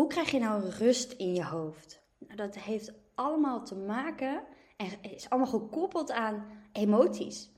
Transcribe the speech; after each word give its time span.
hoe 0.00 0.08
krijg 0.08 0.30
je 0.30 0.38
nou 0.38 0.68
rust 0.68 1.12
in 1.12 1.34
je 1.34 1.44
hoofd? 1.44 2.02
Nou, 2.18 2.36
dat 2.36 2.54
heeft 2.54 2.92
allemaal 3.14 3.64
te 3.64 3.74
maken 3.74 4.42
en 4.76 4.86
is 5.14 5.30
allemaal 5.30 5.50
gekoppeld 5.50 6.10
aan 6.10 6.44
emoties. 6.72 7.50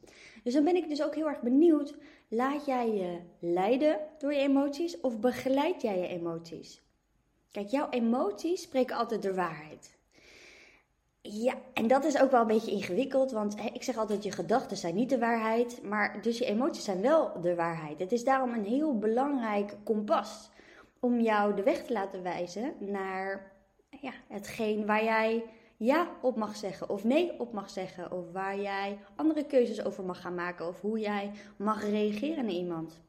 Dus 0.43 0.55
dan 0.55 0.65
ben 0.65 0.77
ik 0.77 0.89
dus 0.89 1.03
ook 1.03 1.15
heel 1.15 1.29
erg 1.29 1.41
benieuwd, 1.41 1.95
laat 2.29 2.67
jij 2.67 2.93
je 2.93 3.19
leiden 3.39 3.99
door 4.19 4.33
je 4.33 4.39
emoties 4.39 5.01
of 5.01 5.19
begeleid 5.19 5.83
jij 5.83 5.99
je 5.99 6.07
emoties? 6.07 6.83
Kijk, 7.51 7.69
jouw 7.69 7.89
emoties 7.89 8.63
spreken 8.63 8.97
altijd 8.97 9.23
de 9.23 9.35
waarheid. 9.35 9.97
Ja, 11.21 11.55
en 11.75 11.87
dat 11.87 12.05
is 12.05 12.21
ook 12.21 12.31
wel 12.31 12.41
een 12.41 12.47
beetje 12.47 12.71
ingewikkeld, 12.71 13.31
want 13.31 13.57
ik 13.73 13.83
zeg 13.83 13.97
altijd: 13.97 14.23
je 14.23 14.33
gedachten 14.33 14.77
zijn 14.77 14.95
niet 14.95 15.11
de 15.11 15.19
waarheid, 15.19 15.83
maar 15.83 16.23
dus 16.23 16.39
je 16.39 16.45
emoties 16.45 16.85
zijn 16.85 17.01
wel 17.01 17.41
de 17.41 17.55
waarheid. 17.55 17.99
Het 17.99 18.13
is 18.13 18.25
daarom 18.25 18.53
een 18.53 18.65
heel 18.65 18.99
belangrijk 18.99 19.77
kompas 19.85 20.51
om 21.05 21.21
jou 21.21 21.55
de 21.55 21.63
weg 21.63 21.85
te 21.85 21.93
laten 21.93 22.23
wijzen 22.23 22.75
naar 22.79 23.53
ja, 24.01 24.13
hetgeen 24.29 24.87
waar 24.87 25.05
jij 25.05 25.45
ja 25.77 26.11
op 26.21 26.37
mag 26.37 26.57
zeggen 26.57 26.89
of 26.89 27.05
nee 27.05 27.41
op 27.41 27.53
mag 27.53 27.71
zeggen, 27.71 28.13
of 28.13 28.33
waar 28.33 28.61
jij 28.61 28.99
andere 29.17 29.47
keuzes 29.47 29.85
over 29.85 30.05
mag 30.05 30.21
gaan 30.21 30.35
maken, 30.35 30.69
of 30.69 30.81
hoe 30.81 30.99
jij 30.99 31.31
mag 31.57 31.83
reageren 31.91 32.45
naar 32.45 32.55
iemand. 32.55 33.01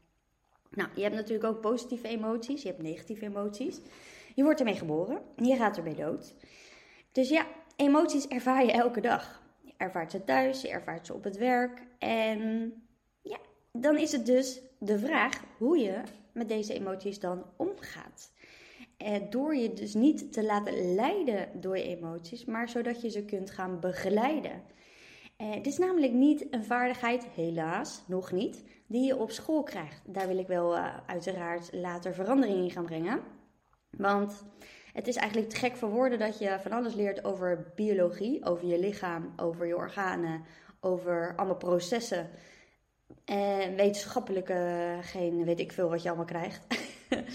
Nou, 0.70 0.90
je 0.96 1.02
hebt 1.02 1.16
natuurlijk 1.16 1.44
ook 1.44 1.62
positieve 1.62 2.08
emoties, 2.08 2.62
je 2.62 2.68
hebt 2.68 2.82
negatieve 2.82 3.26
emoties. 3.26 3.82
Je 4.36 4.44
wordt 4.44 4.60
ermee 4.60 4.76
geboren, 4.76 5.22
je 5.36 5.56
gaat 5.56 5.78
ermee 5.78 5.96
dood. 5.96 6.36
Dus 7.12 7.30
ja, 7.30 7.46
emoties 7.76 8.28
ervaar 8.28 8.66
je 8.66 8.72
elke 8.72 9.02
dag. 9.02 9.42
Je 9.62 9.74
ervaart 9.78 10.12
ze 10.12 10.24
thuis, 10.24 10.62
je 10.62 10.70
ervaart 10.70 11.06
ze 11.06 11.14
op 11.14 11.24
het 11.24 11.38
werk. 11.38 11.82
En 12.00 12.74
ja, 13.22 13.38
dan 13.72 13.98
is 13.98 14.12
het 14.12 14.26
dus 14.26 14.62
de 14.80 15.00
vraag 15.00 15.44
hoe 15.58 15.78
je 15.78 16.02
met 16.34 16.48
deze 16.48 16.74
emoties 16.74 17.20
dan 17.20 17.46
omgaat. 17.58 18.32
Eh, 18.98 19.22
door 19.30 19.56
je 19.56 19.74
dus 19.74 19.94
niet 19.94 20.34
te 20.34 20.44
laten 20.44 20.96
leiden 20.96 21.50
door 21.62 21.78
je 21.78 21.84
emoties, 21.84 22.46
maar 22.46 22.70
zodat 22.70 23.02
je 23.02 23.10
ze 23.10 23.26
kunt 23.26 23.52
gaan 23.52 23.80
begeleiden. 23.80 24.62
Eh, 25.38 25.54
het 25.54 25.68
is 25.68 25.78
namelijk 25.78 26.14
niet 26.14 26.48
een 26.50 26.64
vaardigheid, 26.64 27.26
helaas, 27.26 28.04
nog 28.08 28.32
niet, 28.32 28.64
die 28.88 29.06
je 29.06 29.18
op 29.18 29.32
school 29.32 29.64
krijgt. 29.64 30.02
Daar 30.06 30.28
wil 30.28 30.38
ik 30.38 30.48
wel 30.48 30.76
uh, 30.76 30.98
uiteraard 31.06 31.70
later 31.74 32.14
verandering 32.14 32.64
in 32.64 32.72
gaan 32.72 32.86
brengen. 32.86 33.22
Want 33.98 34.44
het 34.94 35.08
is 35.08 35.16
eigenlijk 35.16 35.50
te 35.50 35.56
gek 35.56 35.76
voor 35.76 35.90
woorden 35.90 36.20
dat 36.20 36.40
je 36.40 36.58
van 36.62 36.72
alles 36.72 36.94
leert 36.94 37.24
over 37.24 37.72
biologie, 37.76 38.46
over 38.46 38.68
je 38.68 38.80
lichaam, 38.80 39.34
over 39.36 39.66
je 39.66 39.76
organen, 39.76 40.44
over 40.80 41.34
allemaal 41.36 41.56
processen. 41.56 42.30
En 43.26 43.76
wetenschappelijke, 43.76 44.98
geen 45.02 45.44
weet 45.44 45.60
ik 45.60 45.72
veel 45.72 45.90
wat 45.90 46.02
je 46.02 46.08
allemaal 46.08 46.26
krijgt. 46.26 46.68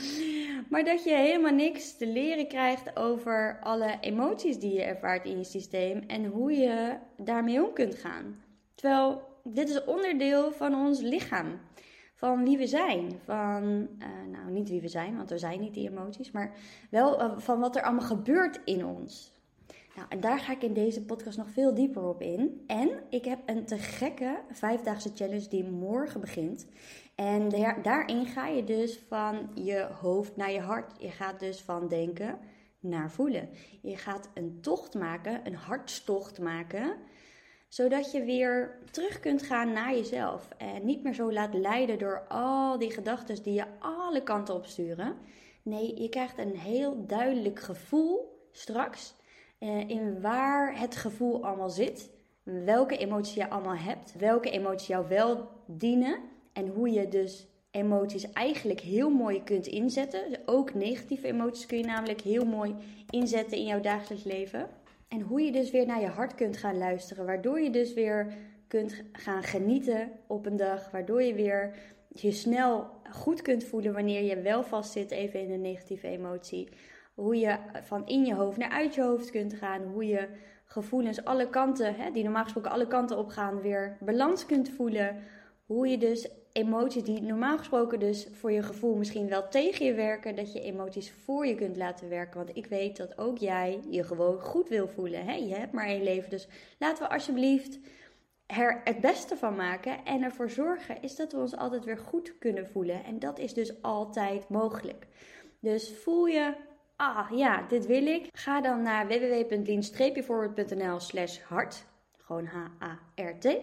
maar 0.70 0.84
dat 0.84 1.04
je 1.04 1.14
helemaal 1.14 1.54
niks 1.54 1.96
te 1.96 2.06
leren 2.06 2.48
krijgt 2.48 2.96
over 2.96 3.58
alle 3.60 3.96
emoties 4.00 4.58
die 4.58 4.72
je 4.72 4.82
ervaart 4.82 5.24
in 5.24 5.38
je 5.38 5.44
systeem 5.44 6.04
en 6.06 6.24
hoe 6.24 6.52
je 6.52 6.96
daarmee 7.16 7.64
om 7.64 7.72
kunt 7.72 7.94
gaan. 7.94 8.42
Terwijl 8.74 9.22
dit 9.44 9.68
is 9.68 9.84
onderdeel 9.84 10.52
van 10.52 10.74
ons 10.74 11.00
lichaam 11.00 11.60
van 12.18 12.44
wie 12.44 12.58
we 12.58 12.66
zijn. 12.66 13.20
Van, 13.24 13.88
uh, 13.98 14.06
nou, 14.32 14.50
niet 14.50 14.68
wie 14.68 14.80
we 14.80 14.88
zijn, 14.88 15.16
want 15.16 15.30
we 15.30 15.38
zijn 15.38 15.60
niet 15.60 15.74
die 15.74 15.88
emoties, 15.90 16.30
maar 16.30 16.52
wel 16.90 17.22
uh, 17.22 17.38
van 17.38 17.60
wat 17.60 17.76
er 17.76 17.82
allemaal 17.82 18.06
gebeurt 18.06 18.60
in 18.64 18.84
ons. 18.86 19.38
Nou, 19.98 20.10
en 20.10 20.20
daar 20.20 20.38
ga 20.38 20.52
ik 20.52 20.62
in 20.62 20.72
deze 20.72 21.04
podcast 21.04 21.38
nog 21.38 21.50
veel 21.50 21.74
dieper 21.74 22.02
op 22.02 22.22
in. 22.22 22.64
En 22.66 22.91
ik 23.10 23.24
heb 23.24 23.38
een 23.46 23.64
te 23.64 23.78
gekke 23.78 24.41
vijfdaagse 24.50 25.10
challenge 25.14 25.48
die 25.48 25.64
morgen 25.64 26.20
begint. 26.20 26.66
En 27.14 27.48
daarin 27.82 28.26
ga 28.26 28.46
je 28.46 28.64
dus 28.64 29.00
van 29.08 29.50
je 29.54 29.88
hoofd 30.00 30.36
naar 30.36 30.50
je 30.50 30.60
hart. 30.60 31.00
Je 31.00 31.10
gaat 31.10 31.41
dus 31.41 31.60
van 31.60 31.88
denken 31.88 32.38
naar 32.80 33.10
voelen. 33.10 33.48
Je 33.82 33.96
gaat 33.96 34.28
een 34.34 34.58
tocht 34.60 34.94
maken, 34.94 35.46
een 35.46 35.54
hartstocht 35.54 36.38
maken 36.38 36.96
zodat 37.69 38.12
je 38.12 38.24
weer 38.24 38.78
terug 38.91 39.20
kunt 39.20 39.42
gaan 39.42 39.72
naar 39.72 39.94
jezelf. 39.94 40.48
En 40.56 40.84
niet 40.84 41.03
meer 41.03 41.15
zo 41.15 41.32
laat 41.32 41.54
leiden 41.54 41.98
door 41.98 42.26
al 42.28 42.78
die 42.78 42.91
gedachten 42.91 43.42
die 43.42 43.54
je 43.54 43.66
alle 43.78 44.22
kanten 44.22 44.54
opsturen. 44.54 45.16
Nee, 45.62 46.03
je 46.03 46.09
krijgt 46.09 46.38
een 46.38 46.56
heel 46.56 47.06
duidelijk 47.06 47.60
gevoel 47.60 48.47
straks. 48.53 49.16
Eh, 49.58 49.88
in 49.88 50.20
waar 50.20 50.80
het 50.80 50.96
gevoel 50.96 51.44
allemaal 51.44 51.70
zit. 51.70 52.10
Welke 52.42 52.96
emoties 52.96 53.34
je 53.34 53.50
allemaal 53.50 53.76
hebt. 53.76 54.14
Welke 54.19 54.50
emoties 54.50 54.86
jou 54.86 55.08
wel 55.08 55.48
dienen. 55.66 56.19
En 56.52 56.69
hoe 56.69 56.91
je 56.91 57.08
dus 57.08 57.46
emoties 57.70 58.32
eigenlijk 58.32 58.80
heel 58.80 59.10
mooi 59.10 59.42
kunt 59.44 59.66
inzetten. 59.66 60.22
Ook 60.47 60.74
negatieve 60.74 61.26
emoties 61.26 61.66
kun 61.66 61.78
je 61.78 61.84
namelijk 61.84 62.20
heel 62.20 62.44
mooi 62.44 62.74
inzetten 63.10 63.58
in 63.58 63.64
jouw 63.64 63.80
dagelijks 63.80 64.24
leven. 64.24 64.68
En 65.08 65.20
hoe 65.20 65.41
je 65.41 65.52
dus 65.52 65.70
weer 65.70 65.86
naar 65.86 66.00
je 66.00 66.06
hart 66.06 66.34
kunt 66.34 66.56
gaan 66.56 66.78
luisteren. 66.78 67.26
Waardoor 67.26 67.60
je 67.60 67.70
dus 67.70 67.94
weer 67.94 68.32
kunt 68.68 69.02
gaan 69.12 69.42
genieten 69.42 70.10
op 70.26 70.47
een 70.47 70.56
dag. 70.56 70.91
Waardoor 70.91 71.22
je 71.22 71.34
weer 71.34 71.74
je 72.08 72.32
snel 72.32 72.86
goed 73.10 73.42
kunt 73.42 73.64
voelen 73.64 73.92
wanneer 73.92 74.22
je 74.22 74.41
wel 74.41 74.62
vastzit 74.62 75.10
even 75.10 75.41
in 75.41 75.50
een 75.50 75.60
negatieve 75.60 76.06
emotie. 76.06 76.68
Hoe 77.18 77.36
je 77.36 77.56
van 77.82 78.06
in 78.06 78.24
je 78.24 78.34
hoofd 78.34 78.56
naar 78.56 78.70
uit 78.70 78.94
je 78.94 79.02
hoofd 79.02 79.30
kunt 79.30 79.54
gaan. 79.54 79.82
Hoe 79.82 80.06
je 80.06 80.28
gevoelens 80.64 81.24
alle 81.24 81.48
kanten, 81.48 81.94
hè, 81.94 82.10
die 82.10 82.22
normaal 82.22 82.42
gesproken 82.42 82.70
alle 82.70 82.86
kanten 82.86 83.18
op 83.18 83.28
gaan, 83.28 83.60
weer 83.60 83.96
balans 84.00 84.46
kunt 84.46 84.70
voelen. 84.70 85.16
Hoe 85.66 85.88
je 85.88 85.98
dus 85.98 86.28
emoties 86.52 87.02
die 87.02 87.22
normaal 87.22 87.58
gesproken 87.58 88.00
dus 88.00 88.28
voor 88.32 88.52
je 88.52 88.62
gevoel 88.62 88.96
misschien 88.96 89.28
wel 89.28 89.48
tegen 89.48 89.86
je 89.86 89.94
werken, 89.94 90.36
dat 90.36 90.52
je 90.52 90.60
emoties 90.60 91.10
voor 91.10 91.46
je 91.46 91.54
kunt 91.54 91.76
laten 91.76 92.08
werken. 92.08 92.36
Want 92.44 92.56
ik 92.56 92.66
weet 92.66 92.96
dat 92.96 93.18
ook 93.18 93.38
jij 93.38 93.80
je 93.90 94.04
gewoon 94.04 94.40
goed 94.40 94.68
wil 94.68 94.88
voelen. 94.88 95.24
Hè? 95.24 95.34
Je 95.34 95.54
hebt 95.54 95.72
maar 95.72 95.86
één 95.86 96.02
leven, 96.02 96.30
dus 96.30 96.48
laten 96.78 97.02
we 97.02 97.10
alsjeblieft 97.10 97.78
er 98.46 98.80
het 98.84 99.00
beste 99.00 99.36
van 99.36 99.56
maken 99.56 100.04
en 100.04 100.22
ervoor 100.22 100.50
zorgen 100.50 101.02
is 101.02 101.16
dat 101.16 101.32
we 101.32 101.38
ons 101.38 101.56
altijd 101.56 101.84
weer 101.84 101.98
goed 101.98 102.38
kunnen 102.38 102.66
voelen. 102.66 103.04
En 103.04 103.18
dat 103.18 103.38
is 103.38 103.54
dus 103.54 103.82
altijd 103.82 104.48
mogelijk. 104.48 105.06
Dus 105.60 105.92
voel 106.02 106.26
je, 106.26 106.54
ah 106.98 107.31
ja, 107.31 107.62
dit 107.69 107.86
wil 107.86 108.06
ik. 108.06 108.28
Ga 108.32 108.60
dan 108.60 108.82
naar 108.82 109.06
www.lean-forward.nl 109.06 111.00
slash 111.00 111.38
hart. 111.41 111.84
Gewoon 112.19 112.47
H-A-R-T. 112.47 113.56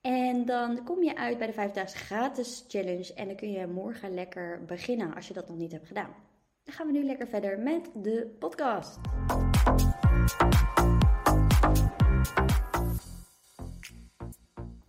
En 0.00 0.44
dan 0.44 0.84
kom 0.84 1.02
je 1.02 1.16
uit 1.16 1.38
bij 1.38 1.46
de 1.46 1.52
5 1.52 1.92
gratis 1.92 2.64
challenge. 2.68 3.14
En 3.14 3.26
dan 3.26 3.36
kun 3.36 3.50
je 3.50 3.66
morgen 3.66 4.14
lekker 4.14 4.64
beginnen 4.64 5.14
als 5.14 5.28
je 5.28 5.34
dat 5.34 5.48
nog 5.48 5.56
niet 5.56 5.72
hebt 5.72 5.86
gedaan. 5.86 6.14
Dan 6.64 6.74
gaan 6.74 6.86
we 6.86 6.92
nu 6.92 7.04
lekker 7.04 7.28
verder 7.28 7.58
met 7.58 7.90
de 7.94 8.36
podcast. 8.38 8.98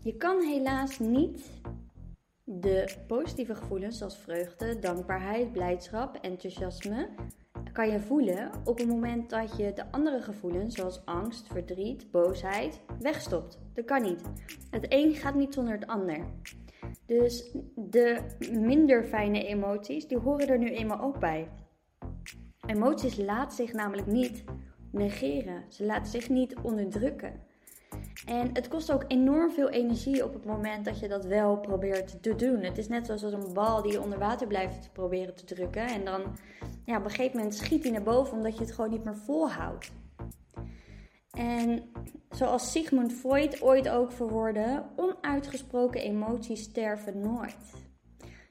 Je 0.02 0.18
kan 0.18 0.42
helaas 0.42 1.00
niet 1.00 1.62
de 2.44 2.96
positieve 3.08 3.56
gevoelens 3.56 3.98
zoals 3.98 4.18
vreugde, 4.18 4.80
dankbaarheid, 4.80 5.52
blijdschap, 5.52 6.16
enthousiasme 6.22 7.10
kan 7.72 7.90
je 7.90 8.00
voelen 8.00 8.52
op 8.66 8.78
het 8.78 8.88
moment 8.88 9.30
dat 9.30 9.58
je 9.58 9.74
de 9.74 9.92
andere 9.92 10.22
gevoelens, 10.22 10.76
zoals 10.76 11.06
angst, 11.06 11.48
verdriet, 11.48 12.12
boosheid, 12.12 12.82
wegstopt. 13.00 13.60
Dat 13.74 13.86
kan 13.86 14.02
niet. 14.02 14.22
Het 14.70 14.86
een 14.90 15.14
gaat 15.14 15.36
niet 15.36 15.54
zonder 15.54 15.74
het 15.74 15.88
ander. 15.88 16.26
Dus 17.06 17.56
de 17.76 18.22
minder 18.52 19.04
fijne 19.04 19.46
emoties, 19.46 20.08
die 20.08 20.18
horen 20.18 20.48
er 20.48 20.58
nu 20.58 20.70
eenmaal 20.70 21.02
ook 21.02 21.20
bij. 21.20 21.48
Emoties 22.66 23.18
laten 23.18 23.56
zich 23.56 23.74
namelijk 23.74 24.08
niet 24.08 24.44
negeren. 24.92 25.64
Ze 25.70 25.86
laten 25.86 26.12
zich 26.12 26.30
niet 26.30 26.56
onderdrukken. 26.62 27.34
En 28.30 28.50
het 28.54 28.68
kost 28.68 28.92
ook 28.92 29.04
enorm 29.08 29.52
veel 29.52 29.70
energie 29.70 30.24
op 30.24 30.34
het 30.34 30.46
moment 30.46 30.86
dat 30.86 31.00
je 31.00 31.08
dat 31.08 31.26
wel 31.26 31.58
probeert 31.58 32.24
te 32.24 32.36
doen. 32.36 32.64
Het 32.64 32.78
is 32.78 32.88
net 32.88 33.06
zoals 33.06 33.22
een 33.22 33.54
bal 33.54 33.82
die 33.82 33.92
je 33.92 34.02
onder 34.02 34.20
water 34.20 34.48
blijft 34.48 34.90
proberen 34.94 35.36
te 35.36 35.44
drukken. 35.46 35.88
En 35.88 36.06
dan 36.06 36.22
ja, 36.86 36.98
op 36.98 37.04
een 37.04 37.10
gegeven 37.10 37.38
moment 37.38 37.56
schiet 37.56 37.84
hij 37.84 37.92
naar 37.92 38.04
boven 38.04 38.38
omdat 38.38 38.54
je 38.54 38.64
het 38.64 38.72
gewoon 38.72 38.90
niet 38.90 39.04
meer 39.04 39.18
volhoudt. 39.18 39.92
En 41.32 41.84
zoals 42.30 42.72
Sigmund 42.72 43.14
Freud 43.14 43.62
ooit 43.62 43.90
ook 43.90 44.12
verwoordde, 44.12 44.84
onuitgesproken 44.96 46.02
emoties 46.02 46.62
sterven 46.62 47.20
nooit. 47.20 47.88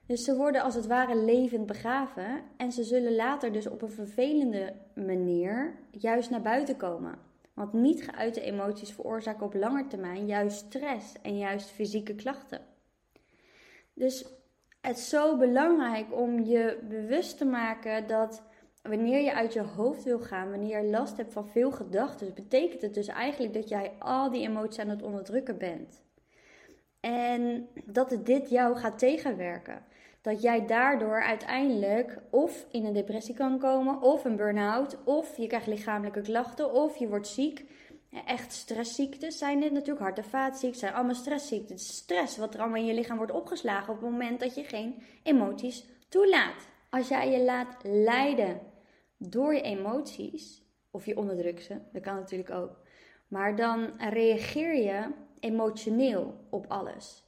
Dus 0.07 0.25
ze 0.25 0.37
worden 0.37 0.63
als 0.63 0.75
het 0.75 0.87
ware 0.87 1.17
levend 1.17 1.67
begraven 1.67 2.43
en 2.57 2.73
ze 2.73 2.85
zullen 2.85 3.17
later 3.17 3.53
dus 3.53 3.67
op 3.67 3.83
een 3.83 3.91
vervelende 3.91 4.75
manier 4.95 5.75
juist 5.91 6.31
naar 6.31 6.43
buiten 6.43 6.77
komen. 6.77 7.28
Want 7.59 7.73
niet 7.73 8.11
geuite 8.11 8.41
emoties 8.41 8.93
veroorzaken 8.93 9.47
op 9.47 9.55
lange 9.55 9.87
termijn 9.87 10.27
juist 10.27 10.57
stress 10.57 11.13
en 11.23 11.39
juist 11.39 11.71
fysieke 11.71 12.15
klachten. 12.15 12.61
Dus 13.95 14.25
het 14.81 14.97
is 14.97 15.09
zo 15.09 15.37
belangrijk 15.37 16.15
om 16.15 16.45
je 16.45 16.79
bewust 16.89 17.39
te 17.39 17.45
maken 17.45 18.07
dat 18.07 18.43
wanneer 18.83 19.21
je 19.21 19.35
uit 19.35 19.53
je 19.53 19.61
hoofd 19.61 20.05
wil 20.05 20.21
gaan, 20.21 20.51
wanneer 20.51 20.83
je 20.83 20.91
last 20.91 21.17
hebt 21.17 21.33
van 21.33 21.49
veel 21.49 21.71
gedachten, 21.71 22.35
betekent 22.35 22.83
het 22.83 22.95
dus 22.95 23.07
eigenlijk 23.07 23.55
dat 23.55 23.69
jij 23.69 23.93
al 23.99 24.31
die 24.31 24.49
emoties 24.49 24.79
aan 24.79 24.89
het 24.89 25.03
onderdrukken 25.03 25.59
bent. 25.59 26.03
En 27.01 27.69
dat 27.85 28.19
dit 28.25 28.51
jou 28.51 28.77
gaat 28.77 28.99
tegenwerken. 28.99 29.85
Dat 30.21 30.43
jij 30.43 30.67
daardoor 30.67 31.23
uiteindelijk 31.23 32.19
of 32.31 32.67
in 32.71 32.85
een 32.85 32.93
depressie 32.93 33.35
kan 33.35 33.59
komen, 33.59 34.03
of 34.03 34.25
een 34.25 34.37
burn-out, 34.37 35.05
of 35.05 35.37
je 35.37 35.47
krijgt 35.47 35.67
lichamelijke 35.67 36.21
klachten, 36.21 36.73
of 36.73 36.97
je 36.97 37.09
wordt 37.09 37.29
ziek. 37.29 37.65
Echt 38.27 38.53
stressziektes 38.53 39.39
zijn 39.39 39.61
dit 39.61 39.73
natuurlijk, 39.73 40.01
hart- 40.01 40.19
en 40.19 40.25
vaatziekten 40.25 40.81
zijn 40.81 40.95
allemaal 40.95 41.15
stressziektes. 41.15 41.97
Stress 41.97 42.37
wat 42.37 42.55
er 42.55 42.61
allemaal 42.61 42.79
in 42.79 42.87
je 42.87 42.95
lichaam 42.95 43.17
wordt 43.17 43.33
opgeslagen 43.33 43.95
op 43.95 44.01
het 44.01 44.11
moment 44.11 44.41
dat 44.41 44.55
je 44.55 44.65
geen 44.65 45.03
emoties 45.23 45.87
toelaat. 46.09 46.69
Als 46.91 47.09
jij 47.09 47.31
je 47.31 47.45
laat 47.45 47.77
leiden 47.83 48.61
door 49.17 49.55
je 49.55 49.61
emoties, 49.61 50.63
of 50.91 51.07
je 51.07 51.17
onderdrukt 51.17 51.63
ze, 51.63 51.79
dat 51.93 52.03
kan 52.03 52.15
natuurlijk 52.15 52.51
ook. 52.51 52.77
Maar 53.29 53.57
dan 53.57 53.93
reageer 53.99 54.75
je 54.75 55.11
emotioneel 55.41 56.47
op 56.51 56.65
alles. 56.69 57.25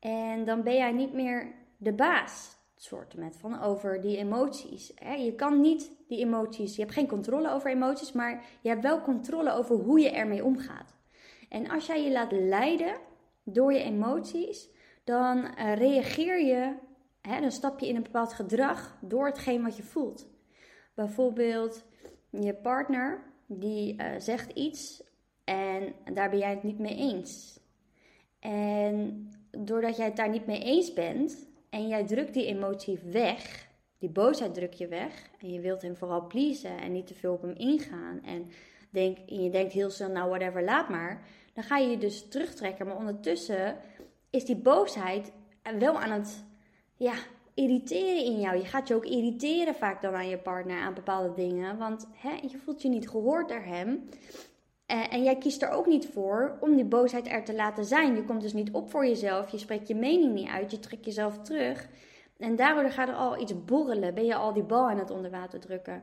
En 0.00 0.44
dan 0.44 0.62
ben 0.62 0.74
jij 0.74 0.92
niet 0.92 1.12
meer 1.12 1.54
de 1.76 1.92
baas, 1.92 2.56
soort 2.76 3.16
met 3.16 3.36
van 3.36 3.60
over 3.60 4.00
die 4.00 4.16
emoties. 4.16 4.92
Je 5.18 5.34
kan 5.36 5.60
niet 5.60 5.90
die 6.08 6.18
emoties, 6.18 6.76
je 6.76 6.82
hebt 6.82 6.94
geen 6.94 7.08
controle 7.08 7.50
over 7.50 7.70
emoties, 7.70 8.12
maar 8.12 8.44
je 8.60 8.68
hebt 8.68 8.82
wel 8.82 9.00
controle 9.00 9.52
over 9.52 9.76
hoe 9.76 10.00
je 10.00 10.10
ermee 10.10 10.44
omgaat. 10.44 10.94
En 11.48 11.70
als 11.70 11.86
jij 11.86 12.04
je 12.04 12.12
laat 12.12 12.32
leiden 12.32 12.94
door 13.44 13.72
je 13.72 13.82
emoties, 13.82 14.68
dan 15.04 15.44
eh, 15.44 15.74
reageer 15.74 16.40
je, 16.40 16.74
dan 17.20 17.50
stap 17.50 17.78
je 17.78 17.88
in 17.88 17.96
een 17.96 18.02
bepaald 18.02 18.32
gedrag 18.32 18.98
door 19.00 19.26
hetgeen 19.26 19.62
wat 19.62 19.76
je 19.76 19.82
voelt. 19.82 20.26
Bijvoorbeeld 20.94 21.84
je 22.30 22.54
partner 22.54 23.22
die 23.46 24.02
uh, 24.02 24.06
zegt 24.18 24.50
iets 24.50 25.02
en 25.44 25.94
daar 26.12 26.30
ben 26.30 26.38
jij 26.38 26.50
het 26.50 26.62
niet 26.62 26.78
mee 26.78 26.96
eens. 26.96 27.60
En 28.40 29.28
doordat 29.50 29.96
jij 29.96 30.06
het 30.06 30.16
daar 30.16 30.28
niet 30.28 30.46
mee 30.46 30.62
eens 30.62 30.92
bent 30.92 31.48
en 31.70 31.88
jij 31.88 32.06
drukt 32.06 32.34
die 32.34 32.46
emotie 32.46 32.98
weg, 33.04 33.68
die 33.98 34.10
boosheid 34.10 34.54
druk 34.54 34.72
je 34.72 34.88
weg 34.88 35.30
en 35.40 35.52
je 35.52 35.60
wilt 35.60 35.82
hem 35.82 35.96
vooral 35.96 36.26
pleasen 36.26 36.78
en 36.80 36.92
niet 36.92 37.06
te 37.06 37.14
veel 37.14 37.32
op 37.32 37.42
hem 37.42 37.54
ingaan 37.56 38.22
en, 38.24 38.50
denk, 38.90 39.18
en 39.28 39.42
je 39.42 39.50
denkt 39.50 39.72
heel 39.72 39.90
snel, 39.90 40.10
nou 40.10 40.28
whatever, 40.28 40.64
laat 40.64 40.88
maar, 40.88 41.22
dan 41.56 41.64
ga 41.64 41.76
je 41.76 41.88
je 41.88 41.98
dus 41.98 42.28
terugtrekken. 42.28 42.86
Maar 42.86 42.96
ondertussen 42.96 43.76
is 44.30 44.44
die 44.44 44.56
boosheid 44.56 45.32
wel 45.78 45.98
aan 45.98 46.10
het 46.10 46.44
ja, 46.96 47.14
irriteren 47.54 48.24
in 48.24 48.40
jou. 48.40 48.56
Je 48.56 48.64
gaat 48.64 48.88
je 48.88 48.94
ook 48.94 49.04
irriteren 49.04 49.74
vaak 49.74 50.02
dan 50.02 50.14
aan 50.14 50.28
je 50.28 50.38
partner 50.38 50.80
aan 50.80 50.94
bepaalde 50.94 51.34
dingen, 51.34 51.78
want 51.78 52.08
hè, 52.14 52.30
je 52.30 52.58
voelt 52.58 52.82
je 52.82 52.88
niet 52.88 53.08
gehoord 53.08 53.48
door 53.48 53.62
hem. 53.62 54.08
Uh, 54.92 55.12
en 55.12 55.22
jij 55.22 55.36
kiest 55.36 55.62
er 55.62 55.70
ook 55.70 55.86
niet 55.86 56.06
voor 56.06 56.56
om 56.60 56.74
die 56.74 56.84
boosheid 56.84 57.28
er 57.28 57.44
te 57.44 57.54
laten 57.54 57.84
zijn. 57.84 58.14
Je 58.14 58.24
komt 58.24 58.40
dus 58.40 58.52
niet 58.52 58.70
op 58.70 58.90
voor 58.90 59.06
jezelf. 59.06 59.50
Je 59.50 59.58
spreekt 59.58 59.88
je 59.88 59.94
mening 59.94 60.34
niet 60.34 60.48
uit. 60.48 60.70
Je 60.70 60.78
trekt 60.78 61.04
jezelf 61.04 61.38
terug. 61.38 61.88
En 62.38 62.56
daardoor 62.56 62.90
gaat 62.90 63.08
er 63.08 63.14
al 63.14 63.40
iets 63.40 63.64
borrelen. 63.64 64.14
Ben 64.14 64.24
je 64.24 64.34
al 64.34 64.52
die 64.52 64.62
bal 64.62 64.88
aan 64.88 64.98
het 64.98 65.10
onder 65.10 65.30
water 65.30 65.60
drukken. 65.60 66.02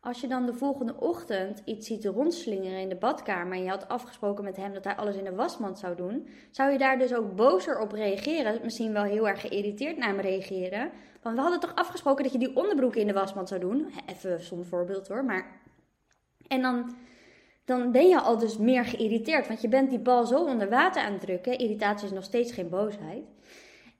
Als 0.00 0.20
je 0.20 0.26
dan 0.26 0.46
de 0.46 0.54
volgende 0.54 0.94
ochtend 0.98 1.62
iets 1.64 1.86
ziet 1.86 2.04
rondslingeren 2.04 2.78
in 2.78 2.88
de 2.88 2.96
badkamer. 2.96 3.56
en 3.56 3.62
je 3.62 3.68
had 3.68 3.88
afgesproken 3.88 4.44
met 4.44 4.56
hem 4.56 4.72
dat 4.72 4.84
hij 4.84 4.96
alles 4.96 5.16
in 5.16 5.24
de 5.24 5.34
wasmand 5.34 5.78
zou 5.78 5.96
doen. 5.96 6.28
zou 6.50 6.70
je 6.70 6.78
daar 6.78 6.98
dus 6.98 7.14
ook 7.14 7.36
bozer 7.36 7.78
op 7.78 7.92
reageren. 7.92 8.60
Misschien 8.62 8.92
wel 8.92 9.02
heel 9.02 9.28
erg 9.28 9.40
geïrriteerd 9.40 9.96
naar 9.96 10.08
hem 10.08 10.20
reageren. 10.20 10.90
Want 11.22 11.36
we 11.36 11.42
hadden 11.42 11.60
toch 11.60 11.74
afgesproken 11.74 12.22
dat 12.22 12.32
je 12.32 12.38
die 12.38 12.56
onderbroek 12.56 12.96
in 12.96 13.06
de 13.06 13.12
wasmand 13.12 13.48
zou 13.48 13.60
doen. 13.60 13.92
Even 14.06 14.40
zonder 14.40 14.66
voorbeeld 14.66 15.08
hoor. 15.08 15.24
Maar. 15.24 15.60
En 16.48 16.62
dan 16.62 16.94
dan 17.64 17.92
ben 17.92 18.08
je 18.08 18.20
al 18.20 18.38
dus 18.38 18.56
meer 18.56 18.84
geïrriteerd. 18.84 19.48
Want 19.48 19.60
je 19.60 19.68
bent 19.68 19.90
die 19.90 19.98
bal 19.98 20.26
zo 20.26 20.44
onder 20.44 20.68
water 20.68 21.02
aan 21.02 21.12
het 21.12 21.20
drukken. 21.20 21.58
Irritatie 21.58 22.06
is 22.06 22.12
nog 22.12 22.24
steeds 22.24 22.52
geen 22.52 22.68
boosheid. 22.68 23.24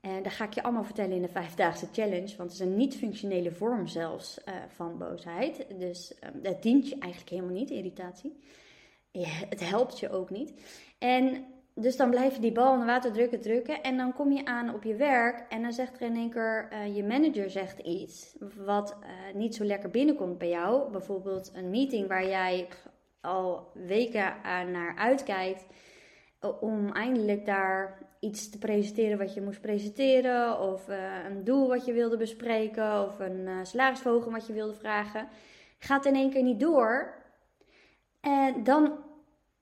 En 0.01 0.23
dat 0.23 0.33
ga 0.33 0.45
ik 0.45 0.53
je 0.53 0.63
allemaal 0.63 0.85
vertellen 0.85 1.17
in 1.17 1.23
de 1.23 1.29
vijfdaagse 1.29 1.89
challenge. 1.93 2.37
Want 2.37 2.51
het 2.51 2.53
is 2.53 2.67
een 2.67 2.77
niet-functionele 2.77 3.53
vorm 3.53 3.87
zelfs 3.87 4.39
uh, 4.49 4.55
van 4.69 4.99
boosheid. 4.99 5.67
Dus 5.79 6.13
uh, 6.25 6.43
dat 6.43 6.63
dient 6.63 6.89
je 6.89 6.99
eigenlijk 6.99 7.31
helemaal 7.31 7.55
niet, 7.55 7.71
irritatie. 7.71 8.39
Het 9.49 9.69
helpt 9.69 9.99
je 9.99 10.11
ook 10.11 10.31
niet. 10.31 10.55
En 10.99 11.45
dus 11.75 11.97
dan 11.97 12.11
blijf 12.11 12.35
je 12.35 12.41
die 12.41 12.53
bal 12.53 12.73
onder 12.73 12.87
water 12.87 13.13
drukken, 13.13 13.41
drukken. 13.41 13.83
En 13.83 13.97
dan 13.97 14.13
kom 14.13 14.33
je 14.33 14.45
aan 14.45 14.75
op 14.75 14.83
je 14.85 14.95
werk. 14.95 15.47
En 15.49 15.63
dan 15.63 15.73
zegt 15.73 16.01
er 16.01 16.07
in 16.07 16.17
één 16.17 16.31
keer, 16.31 16.69
uh, 16.73 16.97
je 16.97 17.05
manager 17.05 17.51
zegt 17.51 17.79
iets. 17.79 18.37
Wat 18.57 18.97
niet 19.35 19.55
zo 19.55 19.65
lekker 19.65 19.91
binnenkomt 19.91 20.39
bij 20.39 20.49
jou. 20.49 20.91
Bijvoorbeeld 20.91 21.51
een 21.55 21.71
meeting 21.71 22.09
waar 22.09 22.29
jij 22.29 22.69
al 23.21 23.71
weken 23.75 24.35
naar 24.73 24.97
uitkijkt. 24.97 25.67
Om 26.61 26.93
eindelijk 26.93 27.47
daar 27.47 27.99
iets 28.21 28.51
te 28.51 28.59
presenteren 28.59 29.19
wat 29.19 29.35
je 29.35 29.43
moest 29.43 29.61
presenteren. 29.61 30.61
Of 30.61 30.89
uh, 30.89 31.25
een 31.25 31.45
doel 31.45 31.69
wat 31.69 31.85
je 31.85 31.93
wilde 31.93 32.17
bespreken. 32.17 33.05
Of 33.05 33.19
een 33.19 33.41
uh, 33.41 33.59
salarisverhoging 33.63 34.33
wat 34.33 34.47
je 34.47 34.53
wilde 34.53 34.75
vragen. 34.75 35.29
Gaat 35.79 36.07
in 36.07 36.15
één 36.15 36.31
keer 36.31 36.43
niet 36.43 36.61
door. 36.61 37.15
En 38.21 38.63
dan 38.65 38.99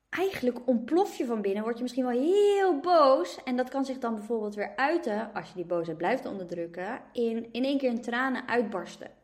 eigenlijk 0.09 0.69
ontplof 0.69 1.17
je 1.17 1.25
van 1.25 1.43
binnen. 1.43 1.63
Word 1.63 1.77
je 1.77 1.83
misschien 1.83 2.05
wel 2.05 2.21
heel 2.21 2.81
boos. 2.81 3.43
En 3.45 3.57
dat 3.57 3.69
kan 3.69 3.85
zich 3.85 3.99
dan 3.99 4.15
bijvoorbeeld 4.15 4.55
weer 4.55 4.77
uiten, 4.77 5.33
als 5.35 5.49
je 5.49 5.55
die 5.55 5.65
boosheid 5.65 5.99
blijft 5.99 6.27
onderdrukken. 6.27 7.01
In 7.13 7.49
in 7.53 7.65
één 7.65 7.79
keer 7.79 7.91
in 7.91 8.01
tranen 8.01 8.49
uitbarsten 8.49 9.18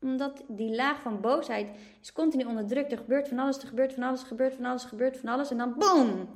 omdat 0.00 0.44
die 0.48 0.74
laag 0.74 1.00
van 1.00 1.20
boosheid 1.20 1.68
is 2.00 2.12
continu 2.12 2.44
onderdrukt. 2.44 2.92
Er 2.92 2.98
gebeurt 2.98 3.28
van 3.28 3.38
alles, 3.38 3.58
er 3.62 3.68
gebeurt 3.68 3.92
van 3.92 4.02
alles, 4.02 4.22
er 4.22 4.28
gebeurt 4.28 4.54
van 4.54 4.64
alles, 4.64 4.82
er 4.82 4.88
gebeurt 4.88 5.16
van 5.16 5.28
alles. 5.28 5.50
En 5.50 5.58
dan 5.58 5.74
boom, 5.78 6.28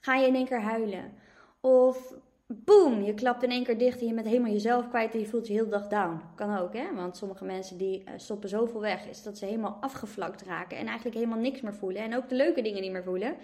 ga 0.00 0.14
je 0.14 0.26
in 0.26 0.34
één 0.34 0.46
keer 0.46 0.62
huilen. 0.62 1.12
Of 1.60 2.14
boom, 2.46 3.02
je 3.02 3.14
klapt 3.14 3.42
in 3.42 3.50
één 3.50 3.64
keer 3.64 3.78
dicht 3.78 4.00
en 4.00 4.06
je 4.06 4.14
bent 4.14 4.26
helemaal 4.26 4.52
jezelf 4.52 4.88
kwijt 4.88 5.12
en 5.12 5.18
je 5.18 5.26
voelt 5.26 5.46
je 5.46 5.52
heel 5.52 5.68
dag 5.68 5.88
down. 5.88 6.20
Kan 6.34 6.58
ook, 6.58 6.72
hè? 6.72 6.94
Want 6.94 7.16
sommige 7.16 7.44
mensen 7.44 7.78
die 7.78 8.04
eh, 8.04 8.12
stoppen 8.16 8.48
zoveel 8.48 8.80
weg, 8.80 9.08
is 9.08 9.22
dat 9.22 9.38
ze 9.38 9.44
helemaal 9.44 9.78
afgevlakt 9.80 10.42
raken 10.42 10.76
en 10.76 10.86
eigenlijk 10.86 11.16
helemaal 11.16 11.38
niks 11.38 11.60
meer 11.60 11.74
voelen. 11.74 12.02
En 12.02 12.16
ook 12.16 12.28
de 12.28 12.34
leuke 12.34 12.62
dingen 12.62 12.82
niet 12.82 12.92
meer 12.92 13.04
voelen. 13.04 13.36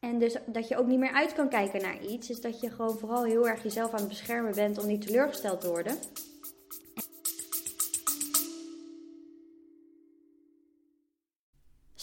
En 0.00 0.18
dus 0.18 0.36
dat 0.46 0.68
je 0.68 0.76
ook 0.76 0.86
niet 0.86 0.98
meer 0.98 1.12
uit 1.12 1.32
kan 1.32 1.48
kijken 1.48 1.82
naar 1.82 2.00
iets, 2.02 2.30
is 2.30 2.40
dat 2.40 2.60
je 2.60 2.70
gewoon 2.70 2.98
vooral 2.98 3.24
heel 3.24 3.48
erg 3.48 3.62
jezelf 3.62 3.92
aan 3.92 3.98
het 3.98 4.08
beschermen 4.08 4.54
bent 4.54 4.78
om 4.78 4.86
niet 4.86 5.06
teleurgesteld 5.06 5.60
te 5.60 5.68
worden. 5.68 5.96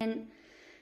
En 0.00 0.30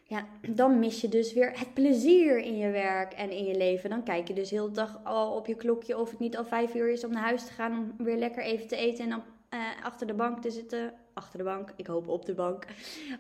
ja, 0.05 0.27
dan 0.49 0.79
mis 0.79 1.01
je 1.01 1.09
dus 1.09 1.33
weer 1.33 1.59
het 1.59 1.75
plezier 1.75 2.39
in 2.39 2.57
je 2.57 2.71
werk 2.71 3.13
en 3.13 3.31
in 3.31 3.45
je 3.45 3.57
leven. 3.57 3.91
Dan 3.91 4.03
kijk 4.03 4.29
je 4.29 4.35
dus 4.35 4.51
heel 4.51 4.67
de 4.67 4.73
dag 4.73 5.01
al 5.05 5.35
op 5.35 5.47
je 5.47 5.55
klokje 5.55 5.99
of 5.99 6.11
het 6.11 6.19
niet 6.19 6.37
al 6.37 6.45
vijf 6.45 6.75
uur 6.75 6.91
is 6.91 7.05
om 7.05 7.13
naar 7.13 7.23
huis 7.23 7.45
te 7.47 7.53
gaan 7.53 7.73
om 7.73 8.05
weer 8.05 8.17
lekker 8.17 8.43
even 8.43 8.69
te 8.69 8.77
eten 8.77 9.05
en 9.05 9.11
dan 9.11 9.23
uh, 9.55 9.61
achter 9.83 10.07
de 10.07 10.15
bank 10.15 10.43
te 10.43 10.51
zitten. 10.51 10.93
Achter 11.15 11.39
de 11.39 11.45
bank, 11.45 11.73
ik 11.77 11.87
hoop 11.87 12.09
op 12.09 12.27
de 12.27 12.35
bank. 12.35 12.65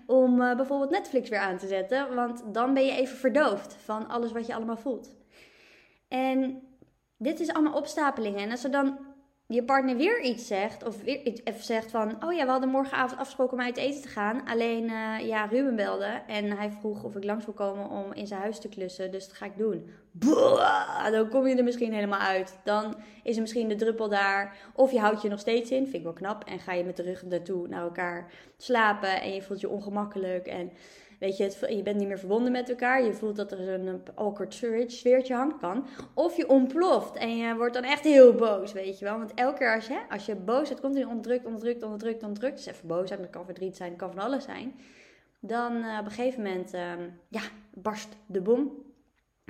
Om 0.06 0.40
uh, 0.40 0.56
bijvoorbeeld 0.56 0.90
Netflix 0.90 1.28
weer 1.28 1.38
aan 1.38 1.58
te 1.58 1.66
zetten. 1.66 2.14
Want 2.14 2.42
dan 2.52 2.74
ben 2.74 2.84
je 2.84 2.92
even 2.92 3.16
verdoofd 3.16 3.74
van 3.74 4.08
alles 4.08 4.32
wat 4.32 4.46
je 4.46 4.54
allemaal 4.54 4.76
voelt. 4.76 5.16
En 6.08 6.62
dit 7.16 7.40
is 7.40 7.52
allemaal 7.52 7.76
opstapelingen. 7.76 8.40
En 8.40 8.50
als 8.50 8.64
er 8.64 8.70
dan 8.70 8.98
je 9.50 9.64
partner 9.64 9.96
weer 9.96 10.22
iets 10.22 10.46
zegt, 10.46 10.84
of 10.84 11.02
weer 11.02 11.22
iets, 11.22 11.40
even 11.44 11.64
zegt 11.64 11.90
van: 11.90 12.24
Oh 12.24 12.32
ja, 12.32 12.44
we 12.44 12.50
hadden 12.50 12.68
morgenavond 12.68 13.20
afgesproken 13.20 13.58
om 13.58 13.64
uit 13.64 13.76
eten 13.76 14.02
te 14.02 14.08
gaan. 14.08 14.46
Alleen, 14.46 14.84
uh, 14.84 15.20
ja, 15.20 15.44
Ruben 15.44 15.76
belde 15.76 16.22
en 16.26 16.56
hij 16.56 16.70
vroeg 16.70 17.04
of 17.04 17.16
ik 17.16 17.24
langs 17.24 17.44
wil 17.44 17.54
komen 17.54 17.90
om 17.90 18.12
in 18.12 18.26
zijn 18.26 18.40
huis 18.40 18.58
te 18.58 18.68
klussen. 18.68 19.10
Dus 19.10 19.26
dat 19.26 19.36
ga 19.36 19.46
ik 19.46 19.56
doen. 19.56 19.90
dan 21.12 21.28
kom 21.28 21.46
je 21.46 21.56
er 21.56 21.64
misschien 21.64 21.92
helemaal 21.92 22.20
uit. 22.20 22.58
Dan 22.64 22.96
is 23.22 23.34
er 23.34 23.40
misschien 23.40 23.68
de 23.68 23.74
druppel 23.74 24.08
daar. 24.08 24.56
Of 24.74 24.90
je 24.92 25.00
houdt 25.00 25.22
je 25.22 25.28
nog 25.28 25.40
steeds 25.40 25.70
in, 25.70 25.82
vind 25.82 25.94
ik 25.94 26.02
wel 26.02 26.12
knap. 26.12 26.44
En 26.44 26.58
ga 26.58 26.72
je 26.72 26.84
met 26.84 26.96
de 26.96 27.02
rug 27.02 27.22
naartoe 27.22 27.68
naar 27.68 27.82
elkaar 27.82 28.32
slapen. 28.56 29.20
En 29.20 29.34
je 29.34 29.42
voelt 29.42 29.60
je 29.60 29.68
ongemakkelijk. 29.68 30.46
En 30.46 30.72
weet 31.18 31.36
je, 31.36 31.42
het, 31.42 31.64
je 31.68 31.82
bent 31.82 31.96
niet 31.96 32.08
meer 32.08 32.18
verbonden 32.18 32.52
met 32.52 32.68
elkaar. 32.68 33.04
Je 33.04 33.12
voelt 33.12 33.36
dat 33.36 33.52
er 33.52 33.68
een 33.68 34.02
awkward 34.14 34.54
sfeertje 34.86 35.34
hangt 35.34 35.58
kan. 35.58 35.86
Of 36.14 36.36
je 36.36 36.48
ontploft 36.48 37.16
en 37.16 37.36
je 37.36 37.56
wordt 37.56 37.74
dan 37.74 37.84
echt 37.84 38.04
heel 38.04 38.34
boos, 38.34 38.72
weet 38.72 38.98
je 38.98 39.04
wel. 39.04 39.18
Want 39.18 39.34
elke 39.34 39.58
keer 39.58 39.74
als 39.74 39.86
je, 39.86 40.00
als 40.10 40.26
je 40.26 40.36
boos 40.36 40.68
bent, 40.68 40.80
continu 40.80 41.04
onderdrukt, 41.04 41.44
onderdrukt, 41.44 41.82
onderdrukt, 41.82 42.22
onderdrukt. 42.22 42.56
Dus 42.56 42.66
even 42.66 42.88
boos 42.88 43.08
zijn, 43.08 43.20
dat 43.20 43.30
kan 43.30 43.44
verdriet 43.44 43.76
zijn, 43.76 43.90
dat 43.90 43.98
kan 43.98 44.12
van 44.12 44.24
alles 44.24 44.44
zijn. 44.44 44.74
Dan 45.40 45.76
uh, 45.76 45.98
op 46.00 46.04
een 46.04 46.10
gegeven 46.10 46.42
moment, 46.42 46.74
uh, 46.74 46.92
ja, 47.28 47.42
barst 47.74 48.16
de 48.26 48.40
bom. 48.40 48.86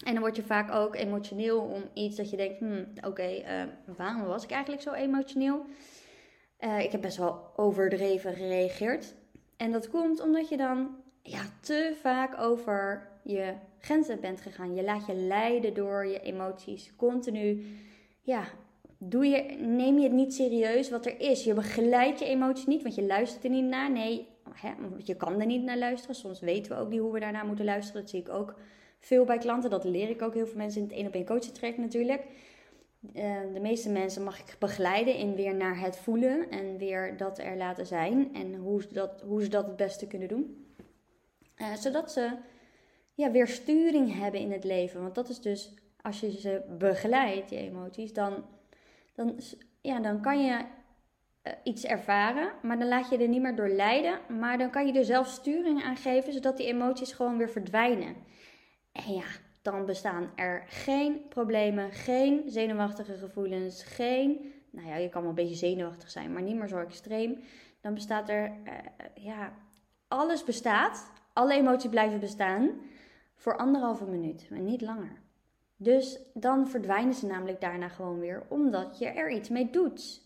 En 0.04 0.12
dan 0.12 0.22
word 0.22 0.36
je 0.36 0.42
vaak 0.42 0.74
ook 0.74 0.94
emotioneel 0.94 1.60
om 1.60 1.82
iets 1.94 2.16
dat 2.16 2.30
je 2.30 2.36
denkt: 2.36 2.58
hmm, 2.58 2.92
oké, 3.06 3.30
uh, 3.30 3.62
waarom 3.96 4.24
was 4.24 4.44
ik 4.44 4.50
eigenlijk 4.50 4.82
zo 4.82 4.92
emotioneel? 4.92 5.64
Uh, 6.60 6.80
ik 6.80 6.92
heb 6.92 7.00
best 7.00 7.16
wel 7.16 7.52
overdreven 7.56 8.34
gereageerd. 8.34 9.14
En 9.56 9.72
dat 9.72 9.90
komt 9.90 10.20
omdat 10.20 10.48
je 10.48 10.56
dan 10.56 10.96
ja, 11.30 11.40
te 11.60 11.96
vaak 12.00 12.40
over 12.40 13.08
je 13.22 13.54
grenzen 13.78 14.20
bent 14.20 14.40
gegaan. 14.40 14.74
Je 14.74 14.82
laat 14.82 15.06
je 15.06 15.14
leiden 15.14 15.74
door 15.74 16.06
je 16.06 16.20
emoties. 16.20 16.96
Continu, 16.96 17.64
ja, 18.22 18.44
doe 18.98 19.26
je, 19.26 19.42
neem 19.58 19.98
je 19.98 20.04
het 20.04 20.12
niet 20.12 20.34
serieus 20.34 20.90
wat 20.90 21.06
er 21.06 21.20
is. 21.20 21.44
Je 21.44 21.54
begeleidt 21.54 22.18
je 22.18 22.24
emoties 22.24 22.66
niet, 22.66 22.82
want 22.82 22.94
je 22.94 23.06
luistert 23.06 23.44
er 23.44 23.50
niet 23.50 23.64
naar. 23.64 23.90
Nee, 23.90 24.26
hè, 24.52 24.72
je 25.04 25.16
kan 25.16 25.40
er 25.40 25.46
niet 25.46 25.62
naar 25.62 25.78
luisteren. 25.78 26.16
Soms 26.16 26.40
weten 26.40 26.72
we 26.72 26.82
ook 26.82 26.90
niet 26.90 27.00
hoe 27.00 27.12
we 27.12 27.20
daarna 27.20 27.42
moeten 27.42 27.64
luisteren. 27.64 28.00
Dat 28.00 28.10
zie 28.10 28.20
ik 28.20 28.28
ook 28.28 28.54
veel 29.00 29.24
bij 29.24 29.38
klanten. 29.38 29.70
Dat 29.70 29.84
leer 29.84 30.10
ik 30.10 30.22
ook 30.22 30.34
heel 30.34 30.46
veel 30.46 30.56
mensen 30.56 30.80
in 30.80 30.86
het 30.86 30.96
één 30.96 31.06
op 31.06 31.14
één 31.14 31.26
coaching 31.26 31.54
traject 31.54 31.78
natuurlijk. 31.78 32.24
Uh, 33.14 33.40
de 33.54 33.60
meeste 33.60 33.90
mensen 33.90 34.24
mag 34.24 34.38
ik 34.38 34.56
begeleiden 34.58 35.14
in 35.14 35.34
weer 35.34 35.54
naar 35.54 35.80
het 35.80 35.96
voelen 35.96 36.50
en 36.50 36.78
weer 36.78 37.16
dat 37.16 37.38
er 37.38 37.56
laten 37.56 37.86
zijn 37.86 38.34
en 38.34 38.54
hoe 38.54 38.82
hoe 39.26 39.42
ze 39.42 39.48
dat 39.48 39.66
het 39.66 39.76
beste 39.76 40.06
kunnen 40.06 40.28
doen. 40.28 40.67
Uh, 41.58 41.74
zodat 41.74 42.12
ze 42.12 42.30
ja, 43.14 43.30
weer 43.30 43.48
sturing 43.48 44.18
hebben 44.18 44.40
in 44.40 44.52
het 44.52 44.64
leven. 44.64 45.02
Want 45.02 45.14
dat 45.14 45.28
is 45.28 45.40
dus, 45.40 45.74
als 46.00 46.20
je 46.20 46.40
ze 46.40 46.62
begeleidt, 46.78 47.48
die 47.48 47.58
emoties, 47.58 48.12
dan, 48.12 48.44
dan, 49.14 49.40
ja, 49.80 50.00
dan 50.00 50.20
kan 50.20 50.44
je 50.44 50.52
uh, 50.52 51.52
iets 51.62 51.84
ervaren, 51.84 52.52
maar 52.62 52.78
dan 52.78 52.88
laat 52.88 53.10
je 53.10 53.18
er 53.18 53.28
niet 53.28 53.42
meer 53.42 53.56
door 53.56 53.68
leiden. 53.68 54.18
Maar 54.38 54.58
dan 54.58 54.70
kan 54.70 54.86
je 54.86 54.92
er 54.92 55.04
zelf 55.04 55.26
sturing 55.26 55.82
aan 55.82 55.96
geven, 55.96 56.32
zodat 56.32 56.56
die 56.56 56.66
emoties 56.66 57.12
gewoon 57.12 57.38
weer 57.38 57.50
verdwijnen. 57.50 58.16
En 58.92 59.12
ja, 59.14 59.26
dan 59.62 59.86
bestaan 59.86 60.30
er 60.36 60.64
geen 60.66 61.28
problemen, 61.28 61.92
geen 61.92 62.42
zenuwachtige 62.46 63.16
gevoelens, 63.16 63.82
geen. 63.82 64.52
Nou 64.70 64.88
ja, 64.88 64.96
je 64.96 65.08
kan 65.08 65.20
wel 65.20 65.30
een 65.30 65.36
beetje 65.36 65.54
zenuwachtig 65.54 66.10
zijn, 66.10 66.32
maar 66.32 66.42
niet 66.42 66.56
meer 66.56 66.68
zo 66.68 66.78
extreem. 66.78 67.38
Dan 67.80 67.94
bestaat 67.94 68.28
er, 68.28 68.52
uh, 68.64 68.72
ja, 69.14 69.52
alles 70.08 70.44
bestaat, 70.44 71.10
alle 71.38 71.54
emoties 71.54 71.90
blijven 71.90 72.20
bestaan 72.20 72.70
voor 73.34 73.56
anderhalve 73.56 74.04
minuut, 74.04 74.50
maar 74.50 74.60
niet 74.60 74.80
langer. 74.80 75.20
Dus 75.76 76.18
dan 76.34 76.68
verdwijnen 76.68 77.14
ze 77.14 77.26
namelijk 77.26 77.60
daarna 77.60 77.88
gewoon 77.88 78.18
weer, 78.18 78.42
omdat 78.48 78.98
je 78.98 79.06
er 79.06 79.30
iets 79.30 79.48
mee 79.48 79.70
doet. 79.70 80.22